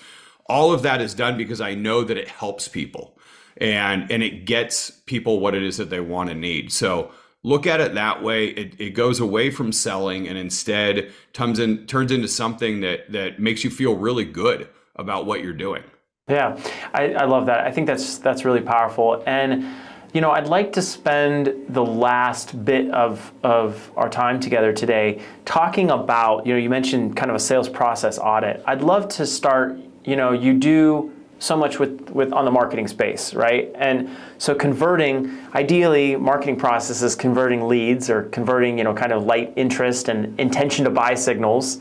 [0.47, 3.17] all of that is done because I know that it helps people
[3.57, 6.73] and and it gets people what it is that they want and need.
[6.73, 7.11] So
[7.43, 8.49] look at it that way.
[8.49, 13.39] It, it goes away from selling and instead turns in turns into something that that
[13.39, 15.83] makes you feel really good about what you're doing.
[16.29, 16.59] Yeah,
[16.95, 17.67] I, I love that.
[17.67, 19.65] I think that's that's really powerful and
[20.13, 25.23] you know, I'd like to spend the last bit of, of our time together today
[25.45, 28.63] talking about, you know, you mentioned kind of a sales process audit.
[28.67, 32.89] I'd love to start, you know, you do so much with, with on the marketing
[32.89, 33.71] space, right?
[33.77, 39.53] And so converting, ideally, marketing processes converting leads or converting, you know, kind of light
[39.57, 41.79] interest and intention to buy signals,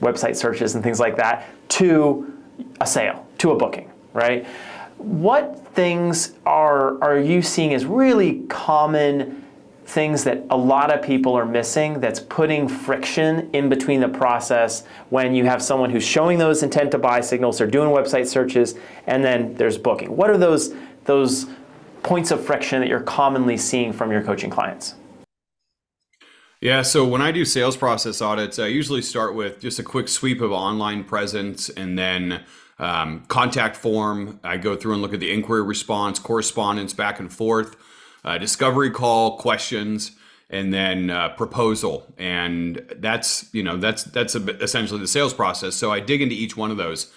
[0.00, 2.38] website searches and things like that, to
[2.80, 4.46] a sale, to a booking, right?
[5.00, 9.42] What things are, are you seeing as really common
[9.86, 14.84] things that a lot of people are missing that's putting friction in between the process
[15.08, 18.74] when you have someone who's showing those intent to buy signals, they're doing website searches,
[19.06, 20.14] and then there's booking?
[20.14, 20.74] What are those,
[21.06, 21.46] those
[22.02, 24.96] points of friction that you're commonly seeing from your coaching clients?
[26.60, 30.08] Yeah, so when I do sales process audits, I usually start with just a quick
[30.08, 32.44] sweep of online presence and then
[32.80, 34.40] um, contact form.
[34.42, 37.76] I go through and look at the inquiry response, correspondence back and forth,
[38.24, 40.12] uh, discovery call, questions,
[40.48, 42.12] and then uh, proposal.
[42.18, 45.76] And that's you know that's that's essentially the sales process.
[45.76, 47.12] So I dig into each one of those.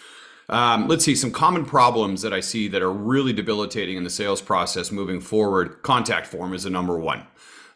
[0.49, 4.09] Um, let's see some common problems that I see that are really debilitating in the
[4.09, 5.81] sales process moving forward.
[5.81, 7.25] Contact form is the number one.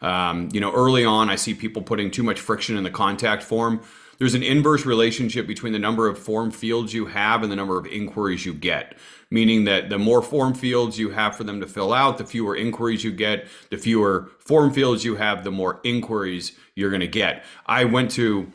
[0.01, 3.41] Um, you know, early on, I see people putting too much friction in the contact
[3.41, 3.81] form.
[4.19, 7.77] There's an inverse relationship between the number of form fields you have and the number
[7.77, 8.97] of inquiries you get,
[9.29, 12.55] meaning that the more form fields you have for them to fill out, the fewer
[12.55, 13.47] inquiries you get.
[13.69, 17.45] The fewer form fields you have, the more inquiries you're going to get.
[17.67, 18.51] I went to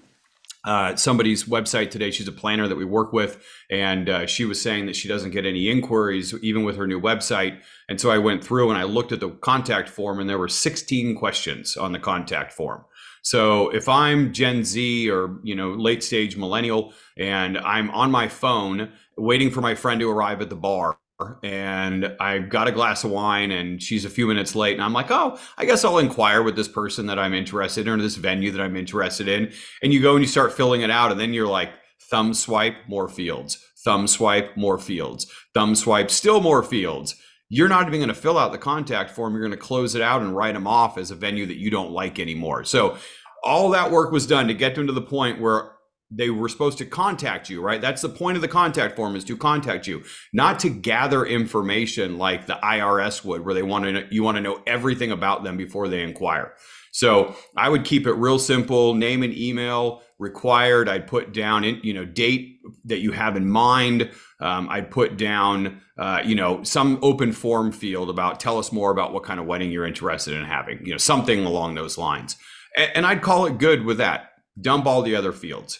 [0.64, 2.10] uh, somebody's website today.
[2.10, 5.30] She's a planner that we work with, and uh, she was saying that she doesn't
[5.30, 7.60] get any inquiries even with her new website.
[7.88, 10.48] And so I went through and I looked at the contact form, and there were
[10.48, 12.84] 16 questions on the contact form.
[13.22, 18.28] So if I'm Gen Z or you know late stage millennial, and I'm on my
[18.28, 20.98] phone waiting for my friend to arrive at the bar,
[21.42, 24.92] and I've got a glass of wine and she's a few minutes late and I'm
[24.92, 28.16] like, "Oh, I guess I'll inquire with this person that I'm interested in or this
[28.16, 31.20] venue that I'm interested in." And you go and you start filling it out and
[31.20, 31.70] then you're like,
[32.12, 33.58] thumb swipe, more fields.
[33.84, 35.26] Thumb swipe, more fields.
[35.54, 37.16] Thumb swipe, still more fields.
[37.54, 39.34] You're not even going to fill out the contact form.
[39.34, 41.70] You're going to close it out and write them off as a venue that you
[41.70, 42.64] don't like anymore.
[42.64, 42.96] So
[43.44, 45.72] all that work was done to get them to the point where
[46.10, 47.82] they were supposed to contact you, right?
[47.82, 52.16] That's the point of the contact form is to contact you, not to gather information
[52.16, 55.44] like the IRS would, where they want to know, you want to know everything about
[55.44, 56.54] them before they inquire.
[56.90, 60.88] So I would keep it real simple: name and email required.
[60.88, 64.10] I'd put down, in, you know, date that you have in mind.
[64.40, 68.90] Um, I'd put down, uh, you know, some open form field about tell us more
[68.90, 72.36] about what kind of wedding you're interested in having, you know, something along those lines.
[72.76, 74.30] and, and I'd call it good with that.
[74.60, 75.78] Dump all the other fields.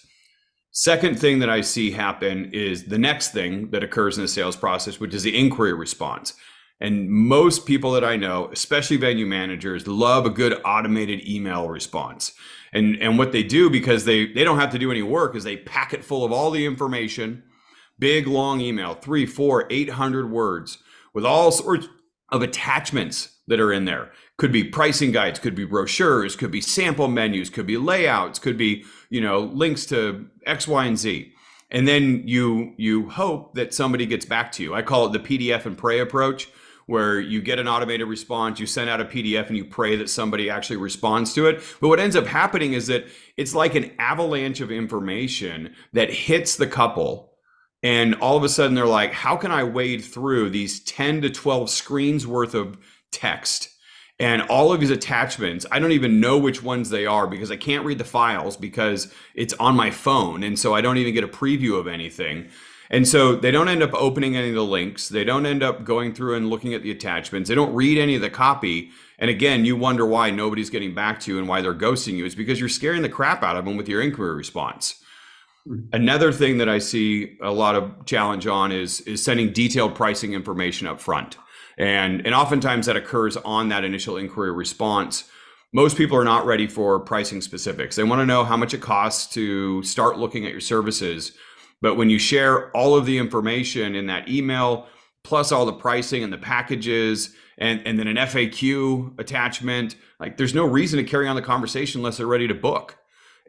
[0.73, 4.57] Second thing that I see happen is the next thing that occurs in the sales
[4.57, 6.35] process, which is the inquiry response.
[6.81, 12.33] And most people that I know, especially venue managers, love a good automated email response.
[12.73, 15.45] And, and what they do because they, they don't have to do any work is
[15.45, 17.43] they pack it full of all the information,
[17.99, 20.79] big long email, three, four, eight hundred words
[21.13, 21.89] with all sorts
[22.31, 24.11] of attachments that are in there.
[24.39, 28.57] Could be pricing guides, could be brochures, could be sample menus, could be layouts, could
[28.57, 31.33] be you know links to x y and z.
[31.71, 34.75] And then you you hope that somebody gets back to you.
[34.75, 36.49] I call it the pdf and pray approach
[36.87, 40.11] where you get an automated response you send out a pdf and you pray that
[40.11, 41.63] somebody actually responds to it.
[41.81, 46.57] But what ends up happening is that it's like an avalanche of information that hits
[46.57, 47.33] the couple
[47.83, 51.31] and all of a sudden they're like how can i wade through these 10 to
[51.31, 52.79] 12 screens worth of
[53.11, 53.69] text
[54.19, 55.67] and all of these attachments?
[55.73, 59.13] I don't even know which ones they are because i can't read the files because
[59.35, 62.49] it's on my phone and so i don't even get a preview of anything
[62.93, 65.85] and so they don't end up opening any of the links they don't end up
[65.85, 69.29] going through and looking at the attachments they don't read any of the copy and
[69.31, 72.35] again you wonder why nobody's getting back to you and why they're ghosting you it's
[72.35, 75.03] because you're scaring the crap out of them with your inquiry response
[75.93, 80.33] Another thing that I see a lot of challenge on is is sending detailed pricing
[80.33, 81.39] information up front.
[81.79, 85.25] And, and oftentimes that occurs on that initial inquiry response.
[85.73, 87.97] Most people are not ready for pricing specifics.
[87.97, 91.33] They want to know how much it costs to start looking at your services.
[91.83, 94.87] But when you share all of the information in that email,
[95.25, 100.55] plus all the pricing and the packages, and, and then an FAQ attachment, like there's
[100.55, 102.97] no reason to carry on the conversation unless they're ready to book.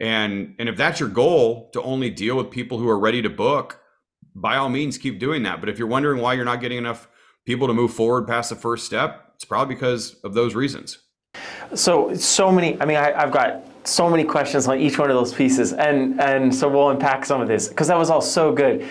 [0.02, 3.30] And, and if that's your goal to only deal with people who are ready to
[3.30, 3.80] book,
[4.36, 5.60] by all means, keep doing that.
[5.60, 7.08] But if you're wondering why you're not getting enough
[7.46, 10.98] people to move forward past the first step, it's probably because of those reasons.
[11.76, 15.16] So, so many, I mean, I, have got so many questions on each one of
[15.16, 15.74] those pieces.
[15.74, 18.88] And, and so we'll unpack some of this because that was all so good.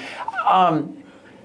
[0.47, 1.03] Um,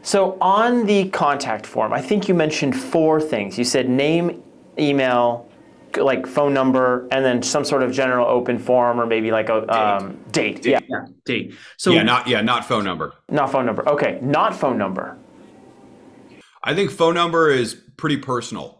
[0.07, 3.57] so, on the contact form, I think you mentioned four things.
[3.57, 4.41] You said name,
[4.79, 5.49] email,
[5.97, 9.67] like phone number, and then some sort of general open form or maybe like a
[9.69, 10.61] um, date.
[10.61, 10.71] date.
[10.71, 10.79] Yeah.
[10.87, 11.53] yeah, date.
[11.75, 13.15] So yeah, not yeah, not phone number.
[13.29, 13.87] Not phone number.
[13.89, 15.17] Okay, not phone number.
[16.63, 18.76] I think phone number is pretty personal.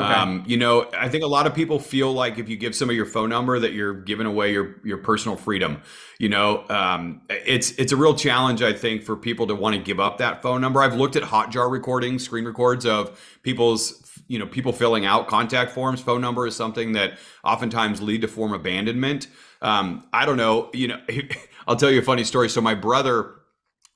[0.00, 0.12] Okay.
[0.12, 2.96] Um, you know, I think a lot of people feel like if you give somebody
[2.96, 5.82] your phone number that you're giving away your your personal freedom.
[6.18, 9.82] You know, um, it's it's a real challenge I think for people to want to
[9.82, 10.82] give up that phone number.
[10.82, 15.72] I've looked at Hotjar recordings, screen records of people's you know people filling out contact
[15.72, 16.00] forms.
[16.00, 19.26] Phone number is something that oftentimes lead to form abandonment.
[19.62, 20.70] Um, I don't know.
[20.72, 21.00] You know,
[21.66, 22.48] I'll tell you a funny story.
[22.48, 23.34] So my brother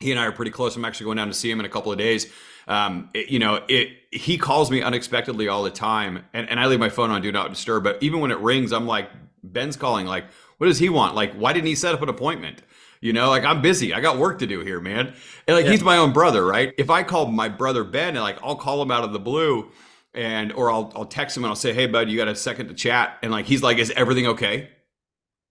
[0.00, 0.76] he and I are pretty close.
[0.76, 2.30] I'm actually going down to see him in a couple of days.
[2.66, 6.66] Um, it, you know, it he calls me unexpectedly all the time, and, and I
[6.66, 7.84] leave my phone on do not disturb.
[7.84, 9.10] But even when it rings, I'm like,
[9.42, 10.06] Ben's calling.
[10.06, 10.24] Like,
[10.58, 11.14] what does he want?
[11.14, 12.62] Like, why didn't he set up an appointment?
[13.00, 13.92] You know, like I'm busy.
[13.92, 15.12] I got work to do here, man.
[15.46, 15.72] And like yeah.
[15.72, 16.72] he's my own brother, right?
[16.78, 19.70] If I call my brother Ben, and like I'll call him out of the blue,
[20.14, 22.68] and or I'll I'll text him and I'll say, hey bud, you got a second
[22.68, 23.18] to chat?
[23.22, 24.62] And like he's like, is everything okay?
[24.62, 24.70] I'm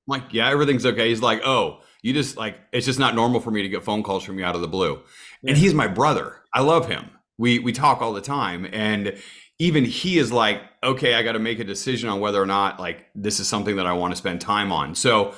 [0.07, 1.09] like, yeah, everything's okay.
[1.09, 4.01] He's like, oh, you just like it's just not normal for me to get phone
[4.01, 5.01] calls from you out of the blue.
[5.43, 5.51] Yeah.
[5.51, 6.41] And he's my brother.
[6.53, 7.09] I love him.
[7.37, 9.17] We we talk all the time, and
[9.59, 12.79] even he is like, okay, I got to make a decision on whether or not
[12.79, 14.95] like this is something that I want to spend time on.
[14.95, 15.35] So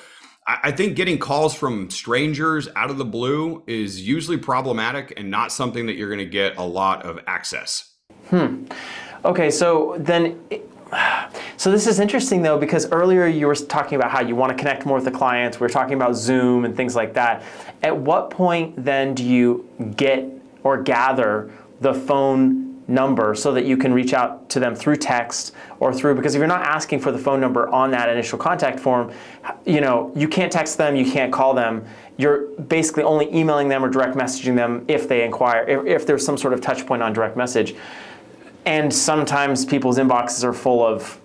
[0.48, 5.52] I think getting calls from strangers out of the blue is usually problematic and not
[5.52, 7.96] something that you're going to get a lot of access.
[8.30, 8.66] Hmm.
[9.24, 10.40] Okay, so then,
[11.58, 14.58] so this is interesting though because earlier you were talking about how you want to
[14.58, 15.60] connect more with the clients.
[15.60, 17.44] We were talking about Zoom and things like that.
[17.84, 20.26] At what point then do you get
[20.64, 25.54] or gather the phone number so that you can reach out to them through text
[25.80, 28.80] or through because if you're not asking for the phone number on that initial contact
[28.80, 29.12] form
[29.66, 31.84] you know you can't text them you can't call them
[32.18, 36.24] you're basically only emailing them or direct messaging them if they inquire if, if there's
[36.24, 37.76] some sort of touch point on direct message
[38.66, 41.20] and sometimes people's inboxes are full of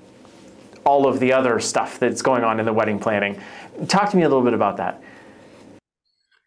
[0.85, 3.41] all of the other stuff that's going on in the wedding planning
[3.89, 5.03] talk to me a little bit about that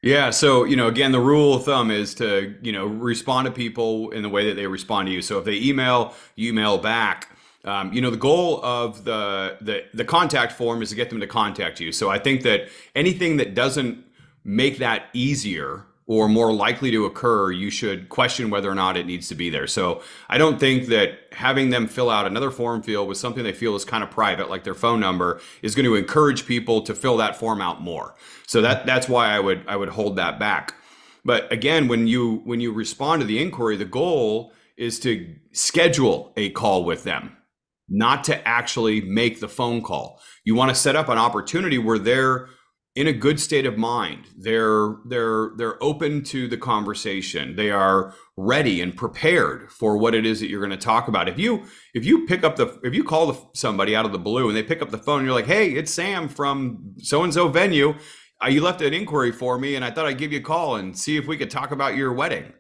[0.04, 0.32] yeah.
[0.32, 4.12] So, you know, again, the rule of thumb is to, you know, respond to people
[4.12, 5.22] in the way that they respond to you.
[5.22, 7.30] So if they email, you email back.
[7.64, 11.22] Um, you know, the goal of the, the the contact form is to get them
[11.22, 11.94] to contact you.
[11.94, 14.04] So I think that anything that doesn't
[14.44, 19.06] make that easier or more likely to occur, you should question whether or not it
[19.06, 19.68] needs to be there.
[19.68, 23.54] So I don't think that having them fill out another form field with something they
[23.54, 26.94] feel is kind of private, like their phone number, is going to encourage people to
[26.94, 28.16] fill that form out more.
[28.48, 30.76] So that that's why I would I would hold that back.
[31.24, 36.34] But again, when you when you respond to the inquiry, the goal is to schedule
[36.36, 37.38] a call with them,
[37.88, 40.20] not to actually make the phone call.
[40.44, 42.50] You want to set up an opportunity where they're
[42.96, 44.28] in a good state of mind.
[44.38, 47.56] They're they're they're open to the conversation.
[47.56, 51.28] They are ready and prepared for what it is that you're going to talk about.
[51.28, 54.48] If you if you pick up the if you call somebody out of the blue
[54.48, 57.34] and they pick up the phone and you're like, "Hey, it's Sam from so and
[57.34, 57.96] so venue.
[58.44, 60.76] Uh, you left an inquiry for me and I thought I'd give you a call
[60.76, 62.54] and see if we could talk about your wedding."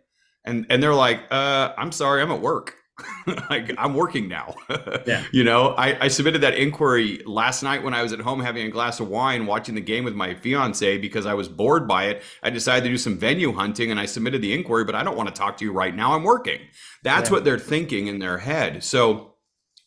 [0.46, 2.76] And and they're like, "Uh, I'm sorry, I'm at work."
[3.50, 4.56] like I'm working now.
[5.08, 5.24] yeah.
[5.32, 8.68] You know, I, I, submitted that inquiry last night when I was at home having
[8.68, 12.06] a glass of wine, watching the game with my fiance because I was bored by
[12.06, 12.22] it.
[12.44, 15.18] I decided to do some venue hunting and I submitted the inquiry, but I don't
[15.18, 16.14] want to talk to you right now.
[16.14, 16.60] I'm working.
[17.02, 17.34] That's yeah.
[17.34, 18.84] what they're thinking in their head.
[18.84, 19.34] So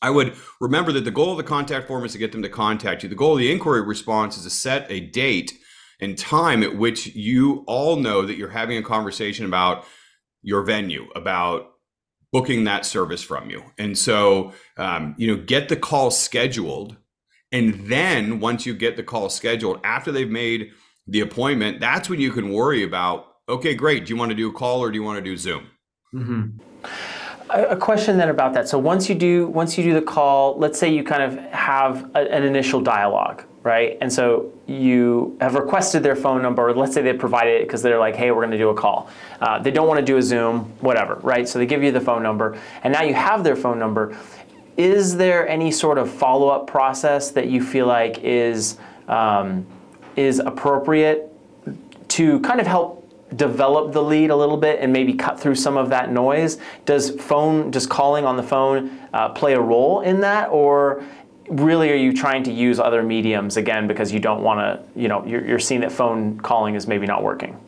[0.02, 2.48] I would remember that the goal of the contact form is to get them to
[2.48, 3.08] contact you.
[3.08, 5.52] The goal of the inquiry response is to set a date
[6.00, 9.84] and time at which you all know that you're having a conversation about
[10.42, 11.75] your venue, about
[12.32, 13.62] booking that service from you.
[13.78, 16.96] And so, um, you know, get the call scheduled.
[17.52, 20.72] And then once you get the call scheduled, after they've made
[21.06, 24.06] the appointment, that's when you can worry about, okay, great.
[24.06, 25.68] Do you want to do a call or do you want to do Zoom?
[26.14, 26.58] Mm-hmm.
[27.50, 28.68] A question then about that.
[28.68, 32.10] So once you do once you do the call, let's say you kind of have
[32.16, 33.96] a, an initial dialogue, right?
[34.00, 38.00] And so you have requested their phone number, let's say they provided it because they're
[38.00, 39.08] like, hey, we're going to do a call.
[39.40, 41.48] Uh, they don't want to do a Zoom, whatever, right?
[41.48, 44.16] So they give you the phone number, and now you have their phone number.
[44.76, 48.76] Is there any sort of follow up process that you feel like is
[49.08, 49.64] um,
[50.16, 51.32] is appropriate
[52.08, 52.95] to kind of help
[53.34, 56.58] develop the lead a little bit and maybe cut through some of that noise?
[56.84, 61.04] Does phone, does calling on the phone uh, play a role in that, or
[61.48, 65.08] really are you trying to use other mediums again because you don't want to you
[65.08, 67.58] know you're, you're seeing that phone calling is maybe not working?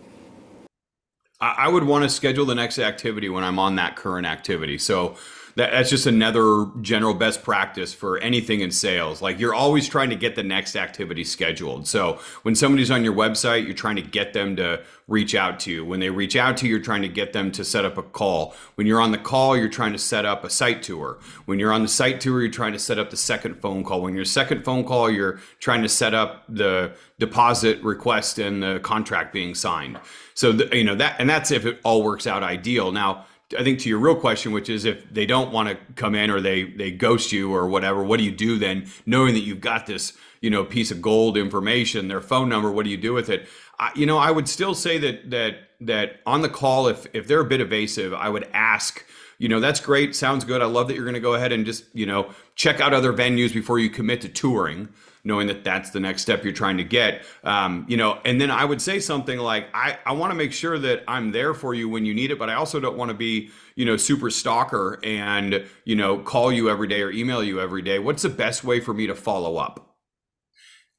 [1.41, 4.77] I would want to schedule the next activity when i'm on that current activity.
[4.77, 5.17] So
[5.59, 9.21] that, that's just another general best practice for anything in sales.
[9.21, 11.89] Like you're always trying to get the next activity scheduled.
[11.89, 15.73] So when somebody's on your website, you're trying to get them to reach out to
[15.73, 15.85] you.
[15.85, 18.05] When they reach out to you, you're trying to get them to set up a
[18.05, 18.55] call.
[18.77, 21.19] When you're on the call, you're trying to set up a site tour.
[21.47, 24.03] When you're on the site tour, you're trying to set up the second phone call.
[24.03, 28.79] When you're second phone call, you're trying to set up the deposit request and the
[28.79, 29.99] contract being signed.
[30.35, 32.93] So the, you know that, and that's if it all works out ideal.
[32.93, 36.14] Now I think to your real question, which is if they don't want to come
[36.14, 38.86] in or they they ghost you or whatever, what do you do then?
[39.07, 42.84] Knowing that you've got this you know piece of gold information, their phone number, what
[42.84, 43.49] do you do with it?
[43.78, 47.26] I, you know, I would still say that that that on the call, if if
[47.26, 49.05] they're a bit evasive, I would ask
[49.38, 50.16] you know, that's great.
[50.16, 50.61] Sounds good.
[50.61, 53.12] I love that you're going to go ahead and just, you know, check out other
[53.12, 54.88] venues before you commit to touring
[55.29, 57.22] knowing that that's the next step you're trying to get.
[57.45, 60.53] Um, you know, and then I would say something like, I, I want to make
[60.53, 63.11] sure that I'm there for you when you need it, but I also don't want
[63.11, 67.45] to be, you know, super stalker and, you know, call you every day or email
[67.45, 67.99] you every day.
[67.99, 69.97] What's the best way for me to follow up?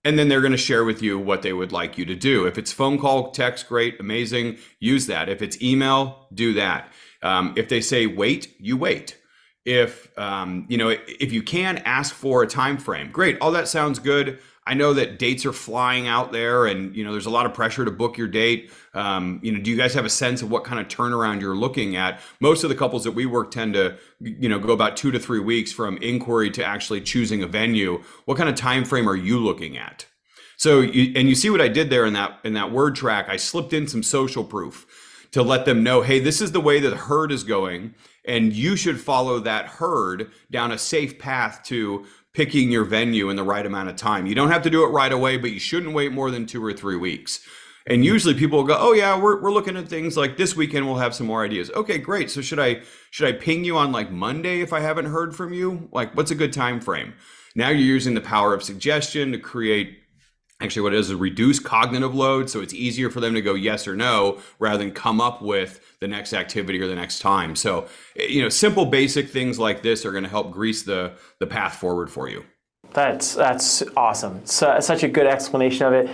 [0.06, 2.46] And then they're going to share with you what they would like you to do.
[2.46, 5.28] If it's phone call, text, great, amazing, use that.
[5.28, 6.94] If it's email, do that.
[7.22, 9.19] Um, if they say wait, you wait
[9.66, 13.68] if um, you know if you can ask for a time frame great all that
[13.68, 14.40] sounds good.
[14.66, 17.54] I know that dates are flying out there and you know there's a lot of
[17.54, 18.72] pressure to book your date.
[18.94, 21.56] Um, you know do you guys have a sense of what kind of turnaround you're
[21.56, 22.22] looking at?
[22.40, 25.20] Most of the couples that we work tend to you know go about two to
[25.20, 28.04] three weeks from inquiry to actually choosing a venue.
[28.26, 30.06] What kind of time frame are you looking at?
[30.58, 33.28] So you, and you see what i did there in that in that word track?
[33.30, 34.86] I slipped in some social proof
[35.32, 37.94] to let them know hey this is the way that the herd is going
[38.26, 43.36] and you should follow that herd down a safe path to picking your venue in
[43.36, 44.26] the right amount of time.
[44.26, 46.64] You don't have to do it right away, but you shouldn't wait more than two
[46.64, 47.40] or three weeks.
[47.88, 50.86] And usually people will go, "Oh yeah, we're, we're looking at things like this weekend.
[50.86, 52.30] We'll have some more ideas." Okay, great.
[52.30, 55.54] So should I should I ping you on like Monday if I haven't heard from
[55.54, 55.90] you?
[55.92, 57.14] Like, what's a good time frame?
[57.56, 59.99] Now you're using the power of suggestion to create
[60.62, 63.54] actually what it is is reduce cognitive load so it's easier for them to go
[63.54, 67.56] yes or no rather than come up with the next activity or the next time.
[67.56, 71.48] So you know simple basic things like this are going to help grease the the
[71.48, 72.44] path forward for you
[72.94, 74.42] that's that's awesome.
[74.46, 76.10] So, such a good explanation of it.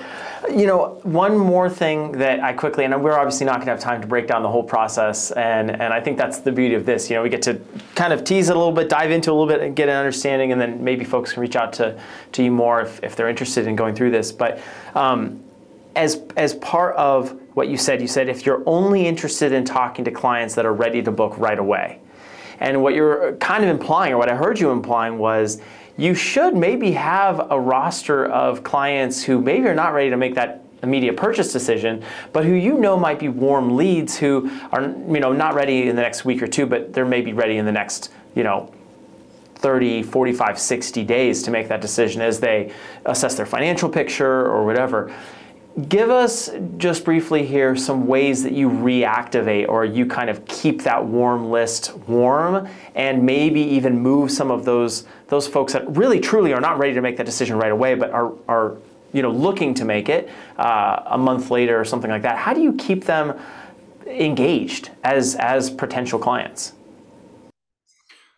[0.54, 3.80] You know, one more thing that I quickly, and we're obviously not going to have
[3.80, 6.86] time to break down the whole process, and and I think that's the beauty of
[6.86, 7.10] this.
[7.10, 7.62] You know, we get to
[7.96, 9.96] kind of tease it a little bit, dive into a little bit, and get an
[9.96, 11.98] understanding, and then maybe folks can reach out to
[12.34, 14.34] to you more if, if they're interested in going through this.
[14.34, 14.60] But
[14.96, 15.42] um,
[15.96, 20.04] as as part of what you said, you said if you're only interested in talking
[20.04, 22.00] to clients that are ready to book right away,
[22.60, 25.62] and what you're kind of implying, or what I heard you implying, was
[25.98, 30.36] you should maybe have a roster of clients who maybe are not ready to make
[30.36, 35.20] that immediate purchase decision, but who you know might be warm leads who are you
[35.20, 37.72] know not ready in the next week or two, but they're maybe ready in the
[37.72, 38.72] next you know
[39.56, 42.72] 30, 45, 60 days to make that decision as they
[43.06, 45.16] assess their financial picture or whatever.
[45.90, 50.84] Give us just briefly here some ways that you reactivate or you kind of keep
[50.84, 56.20] that warm list warm and maybe even move some of those those folks that really
[56.20, 58.78] truly are not ready to make that decision right away but are are
[59.14, 62.38] you know looking to make it uh, a month later or something like that.
[62.38, 63.40] How do you keep them
[64.06, 66.74] engaged as as potential clients?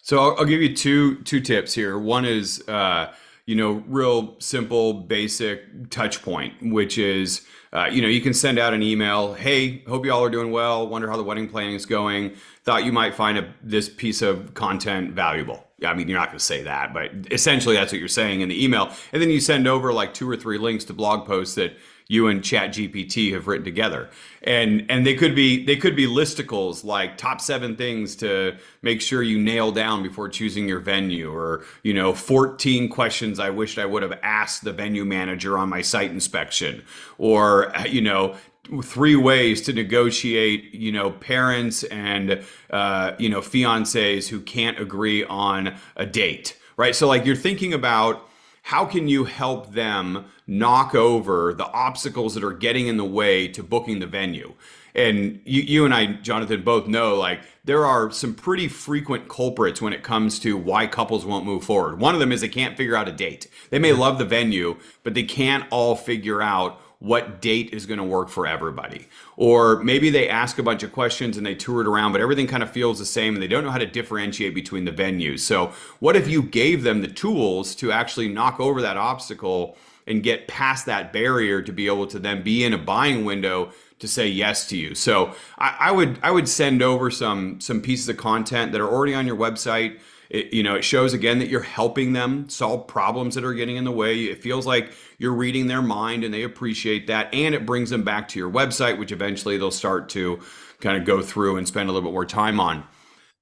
[0.01, 1.97] So I'll, I'll give you two two tips here.
[1.97, 3.13] One is uh,
[3.47, 8.59] you know, real simple, basic touch point, which is, uh, you know, you can send
[8.59, 9.33] out an email.
[9.33, 10.87] Hey, hope you all are doing well.
[10.87, 12.35] Wonder how the wedding planning is going.
[12.65, 15.66] Thought you might find a, this piece of content valuable.
[15.85, 18.49] I mean, you're not going to say that, but essentially that's what you're saying in
[18.49, 18.91] the email.
[19.13, 21.77] And then you send over like two or three links to blog posts that
[22.07, 24.09] you and ChatGPT have written together.
[24.43, 29.01] And and they could be they could be listicles like top seven things to make
[29.01, 33.77] sure you nail down before choosing your venue or you know 14 questions i wished
[33.77, 36.83] i would have asked the venue manager on my site inspection
[37.17, 38.35] or you know
[38.83, 45.25] three ways to negotiate you know parents and uh, you know fiancés who can't agree
[45.25, 46.95] on a date right?
[46.95, 48.26] So like you're thinking about
[48.67, 53.47] how can you help them knock over the obstacles that are getting in the way
[53.47, 54.53] to booking the venue?
[54.93, 59.81] And you, you and I, Jonathan, both know like there are some pretty frequent culprits
[59.81, 62.01] when it comes to why couples won't move forward.
[62.01, 63.47] One of them is they can't figure out a date.
[63.69, 64.01] They may mm-hmm.
[64.01, 68.27] love the venue, but they can't all figure out what date is going to work
[68.27, 69.07] for everybody.
[69.37, 72.47] Or maybe they ask a bunch of questions and they tour it around, but everything
[72.47, 75.41] kind of feels the same and they don't know how to differentiate between the venues.
[75.41, 79.77] So, what if you gave them the tools to actually knock over that obstacle
[80.07, 83.71] and get past that barrier to be able to then be in a buying window
[83.99, 84.95] to say yes to you.
[84.95, 88.87] So I, I, would I would send over some some pieces of content that are
[88.87, 89.99] already on your website.
[90.29, 93.77] It, you know, it shows again that you're helping them solve problems that are getting
[93.77, 94.23] in the way.
[94.25, 97.33] It feels like you're reading their mind and they appreciate that.
[97.33, 100.39] And it brings them back to your website, which eventually they'll start to
[100.79, 102.83] kind of go through and spend a little bit more time on.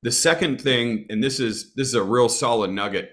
[0.04, 3.12] The second thing, and this is this is a real solid nugget,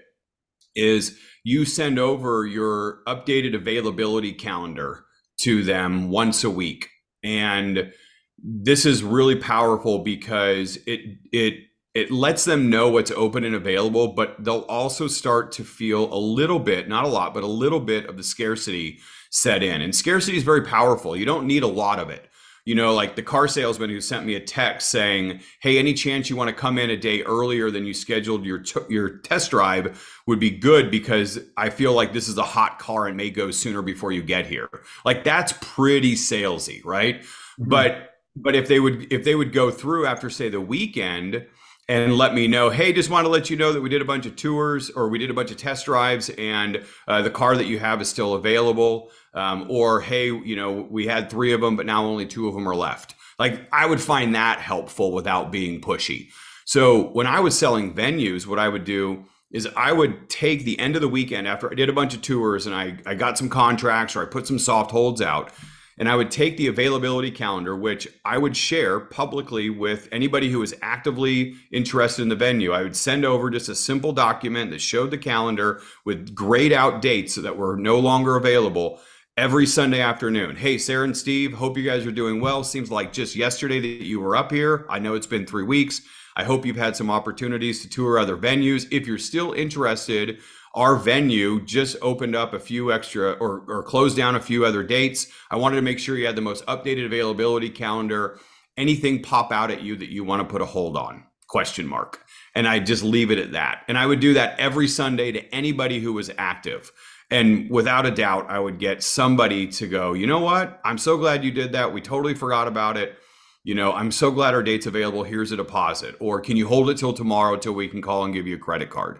[0.75, 5.05] is you send over your updated availability calendar
[5.41, 6.89] to them once a week.
[7.23, 7.91] And
[8.37, 11.01] this is really powerful because it
[11.31, 11.55] it
[11.93, 16.17] it lets them know what's open and available, but they'll also start to feel a
[16.17, 19.81] little bit, not a lot, but a little bit of the scarcity set in.
[19.81, 21.15] And scarcity is very powerful.
[21.15, 22.29] You don't need a lot of it.
[22.65, 26.29] you know, like the car salesman who sent me a text saying, "Hey, any chance
[26.29, 29.51] you want to come in a day earlier than you scheduled your t- your test
[29.51, 33.29] drive would be good because I feel like this is a hot car and may
[33.31, 34.69] go sooner before you get here."
[35.03, 37.21] Like that's pretty salesy, right?
[37.21, 37.69] Mm-hmm.
[37.69, 41.45] But but if they would if they would go through after say the weekend
[41.89, 44.05] and let me know, hey, just want to let you know that we did a
[44.05, 47.57] bunch of tours or we did a bunch of test drives and uh, the car
[47.57, 49.11] that you have is still available.
[49.33, 52.53] Um, or, hey, you know, we had three of them, but now only two of
[52.53, 53.15] them are left.
[53.37, 56.29] Like, I would find that helpful without being pushy.
[56.65, 60.79] So when I was selling venues, what I would do is I would take the
[60.79, 63.37] end of the weekend after I did a bunch of tours and I, I got
[63.37, 65.51] some contracts or I put some soft holds out
[65.97, 70.59] and I would take the availability calendar, which I would share publicly with anybody who
[70.59, 72.71] was actively interested in the venue.
[72.71, 77.01] I would send over just a simple document that showed the calendar with grayed out
[77.01, 78.99] dates that were no longer available
[79.35, 80.55] every Sunday afternoon.
[80.55, 82.63] Hey, Sarah and Steve, hope you guys are doing well.
[82.63, 84.85] Seems like just yesterday that you were up here.
[84.89, 86.01] I know it's been three weeks.
[86.35, 88.87] I hope you've had some opportunities to tour other venues.
[88.91, 90.39] If you're still interested,
[90.73, 94.83] our venue just opened up a few extra or, or closed down a few other
[94.83, 95.27] dates.
[95.51, 98.39] I wanted to make sure you had the most updated availability calendar.
[98.75, 101.25] Anything pop out at you that you want to put a hold on?
[101.47, 102.23] Question mark.
[102.55, 103.83] And I just leave it at that.
[103.87, 106.91] And I would do that every Sunday to anybody who was active.
[107.29, 110.79] And without a doubt, I would get somebody to go, you know what?
[110.83, 111.93] I'm so glad you did that.
[111.93, 113.17] We totally forgot about it.
[113.63, 115.23] You know, I'm so glad our date's available.
[115.23, 116.15] Here's a deposit.
[116.19, 118.59] Or can you hold it till tomorrow till we can call and give you a
[118.59, 119.19] credit card?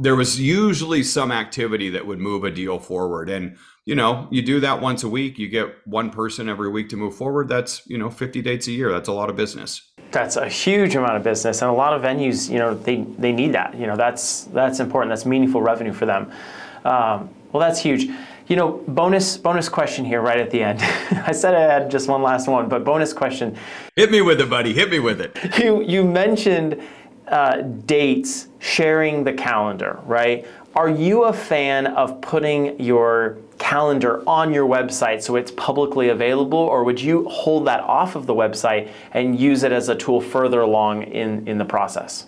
[0.00, 3.28] There was usually some activity that would move a deal forward.
[3.28, 6.88] And you know you do that once a week you get one person every week
[6.88, 9.82] to move forward that's you know 50 dates a year that's a lot of business.
[10.12, 13.32] That's a huge amount of business and a lot of venues you know they they
[13.32, 16.30] need that you know that's that's important that's meaningful revenue for them.
[16.84, 18.08] Um, well that's huge.
[18.46, 20.80] You know bonus bonus question here right at the end.
[21.26, 23.56] I said i had just one last one but bonus question.
[23.96, 25.36] Hit me with it buddy hit me with it.
[25.58, 26.80] You you mentioned
[27.28, 30.46] uh, dates, sharing the calendar, right?
[30.74, 36.58] Are you a fan of putting your calendar on your website so it's publicly available,
[36.58, 40.20] or would you hold that off of the website and use it as a tool
[40.20, 42.26] further along in, in the process?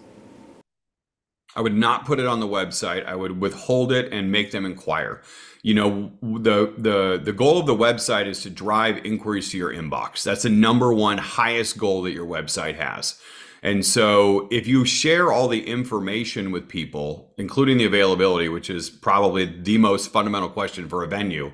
[1.56, 3.06] I would not put it on the website.
[3.06, 5.22] I would withhold it and make them inquire.
[5.62, 9.72] You know, the the the goal of the website is to drive inquiries to your
[9.72, 10.22] inbox.
[10.22, 13.18] That's the number one highest goal that your website has.
[13.64, 18.90] And so if you share all the information with people, including the availability, which is
[18.90, 21.50] probably the most fundamental question for a venue,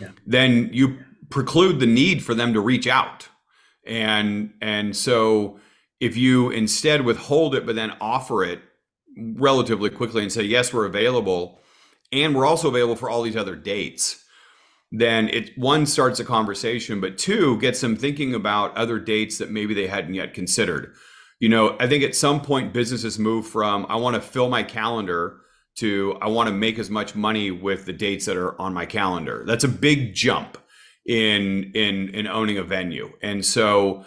[0.00, 0.08] yeah.
[0.26, 0.98] then you
[1.30, 3.28] preclude the need for them to reach out.
[3.86, 5.60] And and so
[6.02, 8.60] if you instead withhold it but then offer it
[9.16, 11.60] relatively quickly and say yes we're available
[12.10, 14.24] and we're also available for all these other dates
[14.90, 19.50] then it one starts a conversation but two gets them thinking about other dates that
[19.50, 20.92] maybe they hadn't yet considered
[21.42, 24.62] you know, I think at some point businesses move from I want to fill my
[24.62, 25.40] calendar
[25.78, 28.86] to I want to make as much money with the dates that are on my
[28.86, 29.42] calendar.
[29.44, 30.56] That's a big jump
[31.04, 33.12] in in in owning a venue.
[33.22, 34.04] And so,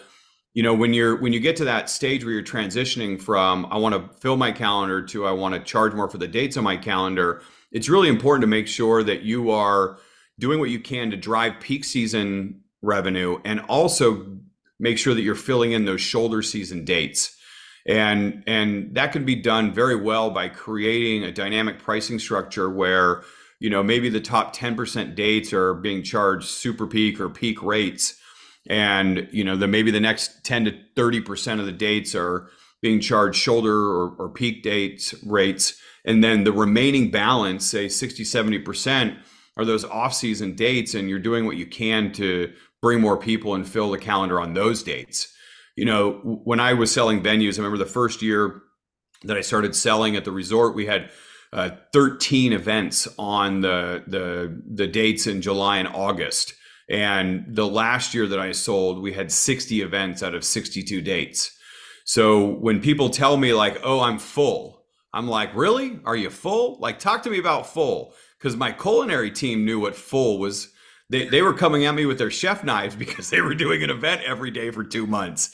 [0.54, 3.76] you know, when you're when you get to that stage where you're transitioning from I
[3.76, 6.64] want to fill my calendar to I want to charge more for the dates on
[6.64, 9.98] my calendar, it's really important to make sure that you are
[10.38, 14.38] doing what you can to drive peak season revenue and also
[14.78, 17.36] make sure that you're filling in those shoulder season dates.
[17.86, 23.22] And and that can be done very well by creating a dynamic pricing structure where
[23.60, 28.20] you know maybe the top 10% dates are being charged super peak or peak rates.
[28.68, 32.48] And you know the maybe the next 10 to 30% of the dates are
[32.82, 35.80] being charged shoulder or, or peak dates rates.
[36.04, 39.16] And then the remaining balance say 60 70%
[39.56, 42.52] are those off-season dates and you're doing what you can to
[42.82, 45.32] bring more people and fill the calendar on those dates.
[45.76, 46.12] You know,
[46.44, 48.62] when I was selling venues, I remember the first year
[49.24, 51.10] that I started selling at the resort, we had
[51.52, 56.54] uh, 13 events on the, the the dates in July and August.
[56.88, 61.50] And the last year that I sold, we had 60 events out of 62 dates.
[62.04, 65.98] So when people tell me like, "Oh, I'm full," I'm like, "Really?
[66.04, 66.78] Are you full?
[66.78, 70.68] Like, talk to me about full." Because my culinary team knew what full was
[71.08, 73.90] they, they were coming at me with their chef knives because they were doing an
[73.90, 75.50] event every day for two months.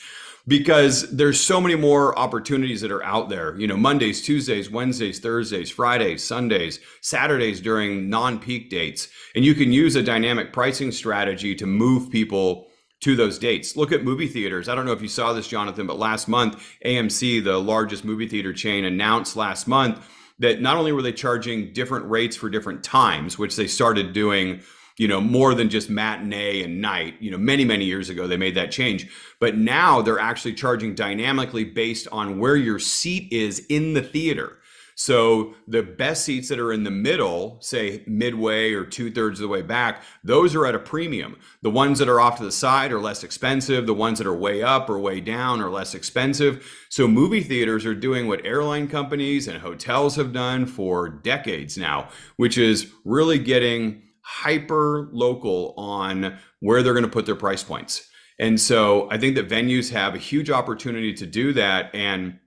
[0.48, 3.56] Because there's so many more opportunities that are out there.
[3.56, 9.06] You know mondays tuesdays wednesdays thursdays fridays sundays saturdays during non-peak dates.
[9.36, 12.66] And you can use a dynamic pricing strategy to move people
[13.02, 13.76] to those dates.
[13.76, 14.68] Look at movie theaters.
[14.68, 18.26] I don't know if you saw this jonathan but last month amc the largest movie
[18.26, 20.04] theater chain announced last month
[20.40, 24.60] that not only were they charging different rates for different times which they started doing
[24.98, 27.14] you know, more than just matinee and night.
[27.20, 29.10] You know, many, many years ago, they made that change.
[29.40, 34.58] But now they're actually charging dynamically based on where your seat is in the theater.
[34.94, 39.42] So the best seats that are in the middle, say midway or two thirds of
[39.42, 41.38] the way back, those are at a premium.
[41.62, 43.86] The ones that are off to the side are less expensive.
[43.86, 46.70] The ones that are way up or way down are less expensive.
[46.90, 52.08] So movie theaters are doing what airline companies and hotels have done for decades now,
[52.36, 58.08] which is really getting hyper local on where they're going to put their price points.
[58.38, 61.94] And so I think that venues have a huge opportunity to do that.
[61.94, 62.38] And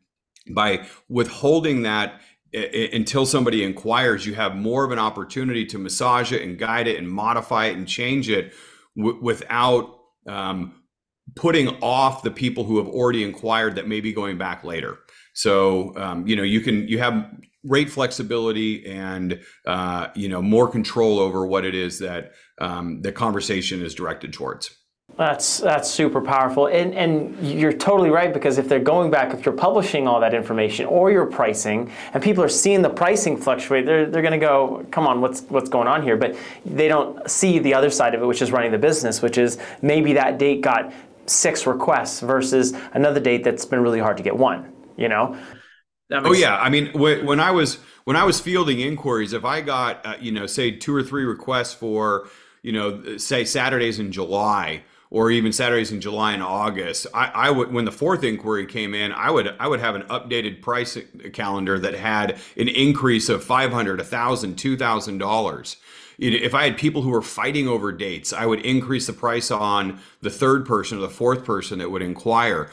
[0.54, 2.22] by withholding that
[2.54, 6.98] until somebody inquires, you have more of an opportunity to massage it and guide it
[6.98, 8.54] and modify it and change it
[8.98, 10.82] w- without um,
[11.36, 15.00] putting off the people who have already inquired that may be going back later.
[15.34, 17.30] So um, you know you can you have
[17.66, 23.12] rate flexibility and uh, you know more control over what it is that um, the
[23.12, 24.76] conversation is directed towards.
[25.18, 29.46] That's that's super powerful, and and you're totally right because if they're going back, if
[29.46, 33.86] you're publishing all that information or your pricing, and people are seeing the pricing fluctuate,
[33.86, 36.18] they're they're going to go, come on, what's what's going on here?
[36.18, 36.36] But
[36.66, 39.58] they don't see the other side of it, which is running the business, which is
[39.82, 40.92] maybe that date got
[41.28, 44.74] six requests versus another date that's been really hard to get one.
[44.98, 45.38] You know.
[46.12, 50.06] Oh yeah, I mean when I was when I was fielding inquiries, if I got
[50.06, 52.30] uh, you know say two or three requests for
[52.62, 57.08] you know say Saturdays in July or even Saturdays in July and August.
[57.14, 60.04] I, I, would when the fourth inquiry came in, I would I would have an
[60.04, 60.98] updated price
[61.34, 65.78] calendar that had an increase of five hundred, a thousand, two thousand dollars.
[66.18, 70.00] If I had people who were fighting over dates, I would increase the price on
[70.22, 72.70] the third person or the fourth person that would inquire.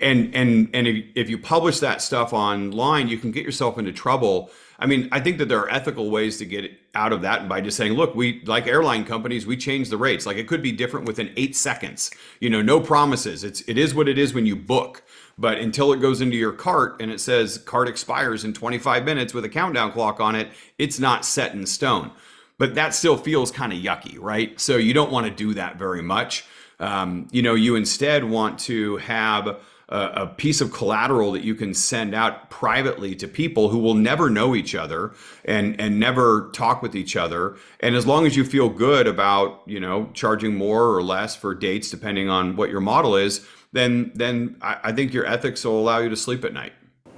[0.00, 4.50] And and and if you publish that stuff online, you can get yourself into trouble
[4.82, 7.60] I mean, I think that there are ethical ways to get out of that by
[7.60, 10.26] just saying, look, we like airline companies, we change the rates.
[10.26, 12.10] Like it could be different within eight seconds.
[12.40, 13.44] You know, no promises.
[13.44, 15.04] It's it is what it is when you book.
[15.38, 19.32] But until it goes into your cart and it says cart expires in 25 minutes
[19.32, 22.10] with a countdown clock on it, it's not set in stone.
[22.58, 24.60] But that still feels kind of yucky, right?
[24.60, 26.44] So you don't want to do that very much.
[26.80, 29.60] Um, you know, you instead want to have
[29.92, 34.30] a, piece of collateral that you can send out privately to people who will never
[34.30, 35.12] know each other
[35.44, 37.56] and and never talk with each other.
[37.80, 41.54] And as long as you feel good about you know charging more or less for
[41.54, 45.80] dates depending on what your model is then then I, I think your ethics will
[45.80, 46.72] allow you to sleep at night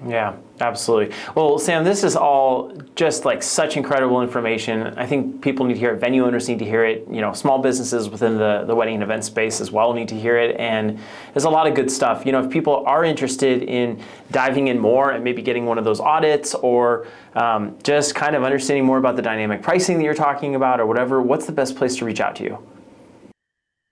[0.07, 1.15] yeah, absolutely.
[1.35, 4.87] Well, Sam, this is all just like such incredible information.
[4.99, 6.01] I think people need to hear it.
[6.01, 7.07] Venue owners need to hear it.
[7.11, 10.19] You know, small businesses within the, the wedding and event space as well need to
[10.19, 10.57] hear it.
[10.59, 10.99] And
[11.33, 12.27] there's a lot of good stuff.
[12.27, 15.85] You know, if people are interested in diving in more and maybe getting one of
[15.85, 20.15] those audits or um, just kind of understanding more about the dynamic pricing that you're
[20.15, 22.59] talking about or whatever, what's the best place to reach out to you?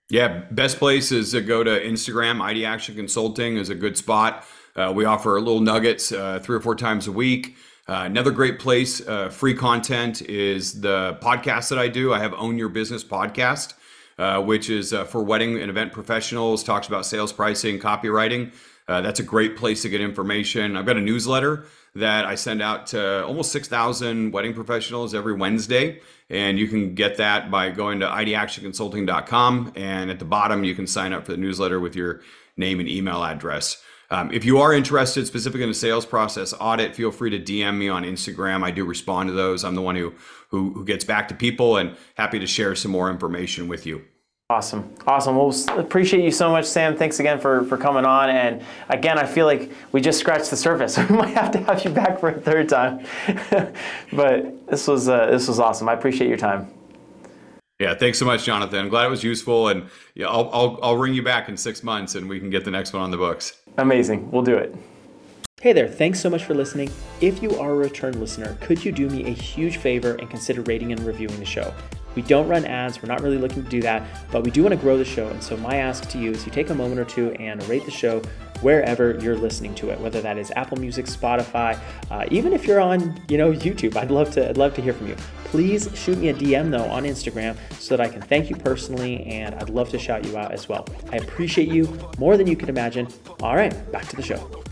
[0.09, 2.37] Yeah, best place is to go to Instagram.
[2.37, 4.45] Ideaction Consulting is a good spot.
[4.75, 7.55] Uh, we offer little nuggets uh, three or four times a week.
[7.87, 12.13] Uh, another great place, uh, free content, is the podcast that I do.
[12.13, 13.73] I have Own Your Business podcast,
[14.17, 18.53] uh, which is uh, for wedding and event professionals, talks about sales pricing, copywriting.
[18.87, 20.77] that's a great place to get information.
[20.77, 21.65] I've got a newsletter
[21.95, 26.01] that I send out to almost 6,000 wedding professionals every Wednesday.
[26.29, 29.73] And you can get that by going to ideactionconsulting.com.
[29.75, 32.21] And at the bottom, you can sign up for the newsletter with your
[32.57, 33.81] name and email address.
[34.13, 37.79] Um, if you are interested specifically in a sales process audit, feel free to DM
[37.79, 38.63] me on Instagram.
[38.63, 39.63] I do respond to those.
[39.63, 40.13] I'm the one who,
[40.49, 44.05] who, who gets back to people and happy to share some more information with you.
[44.51, 44.93] Awesome.
[45.07, 45.35] Awesome.
[45.35, 46.95] Well, appreciate you so much, Sam.
[46.95, 48.29] Thanks again for, for coming on.
[48.29, 50.95] And again, I feel like we just scratched the surface.
[51.09, 53.07] we might have to have you back for a third time.
[54.13, 55.89] but this was, uh, this was awesome.
[55.89, 56.71] I appreciate your time.
[57.79, 58.79] Yeah, thanks so much, Jonathan.
[58.79, 61.83] I'm glad it was useful, and yeah, I'll, I'll I'll ring you back in six
[61.83, 63.59] months, and we can get the next one on the books.
[63.77, 64.29] Amazing.
[64.31, 64.75] We'll do it.
[65.59, 66.91] Hey there, thanks so much for listening.
[67.21, 70.61] If you are a return listener, could you do me a huge favor and consider
[70.61, 71.73] rating and reviewing the show?
[72.15, 74.73] We don't run ads, we're not really looking to do that, but we do want
[74.73, 75.27] to grow the show.
[75.27, 77.85] And so, my ask to you is you take a moment or two and rate
[77.85, 78.21] the show
[78.61, 81.77] wherever you're listening to it, whether that is Apple Music, Spotify,
[82.09, 83.95] uh, even if you're on, you know, YouTube.
[83.97, 85.15] I'd love to, I'd love to hear from you.
[85.45, 89.23] Please shoot me a DM though on Instagram so that I can thank you personally,
[89.25, 90.87] and I'd love to shout you out as well.
[91.11, 91.87] I appreciate you
[92.17, 93.07] more than you can imagine.
[93.41, 94.63] All right, back to the show.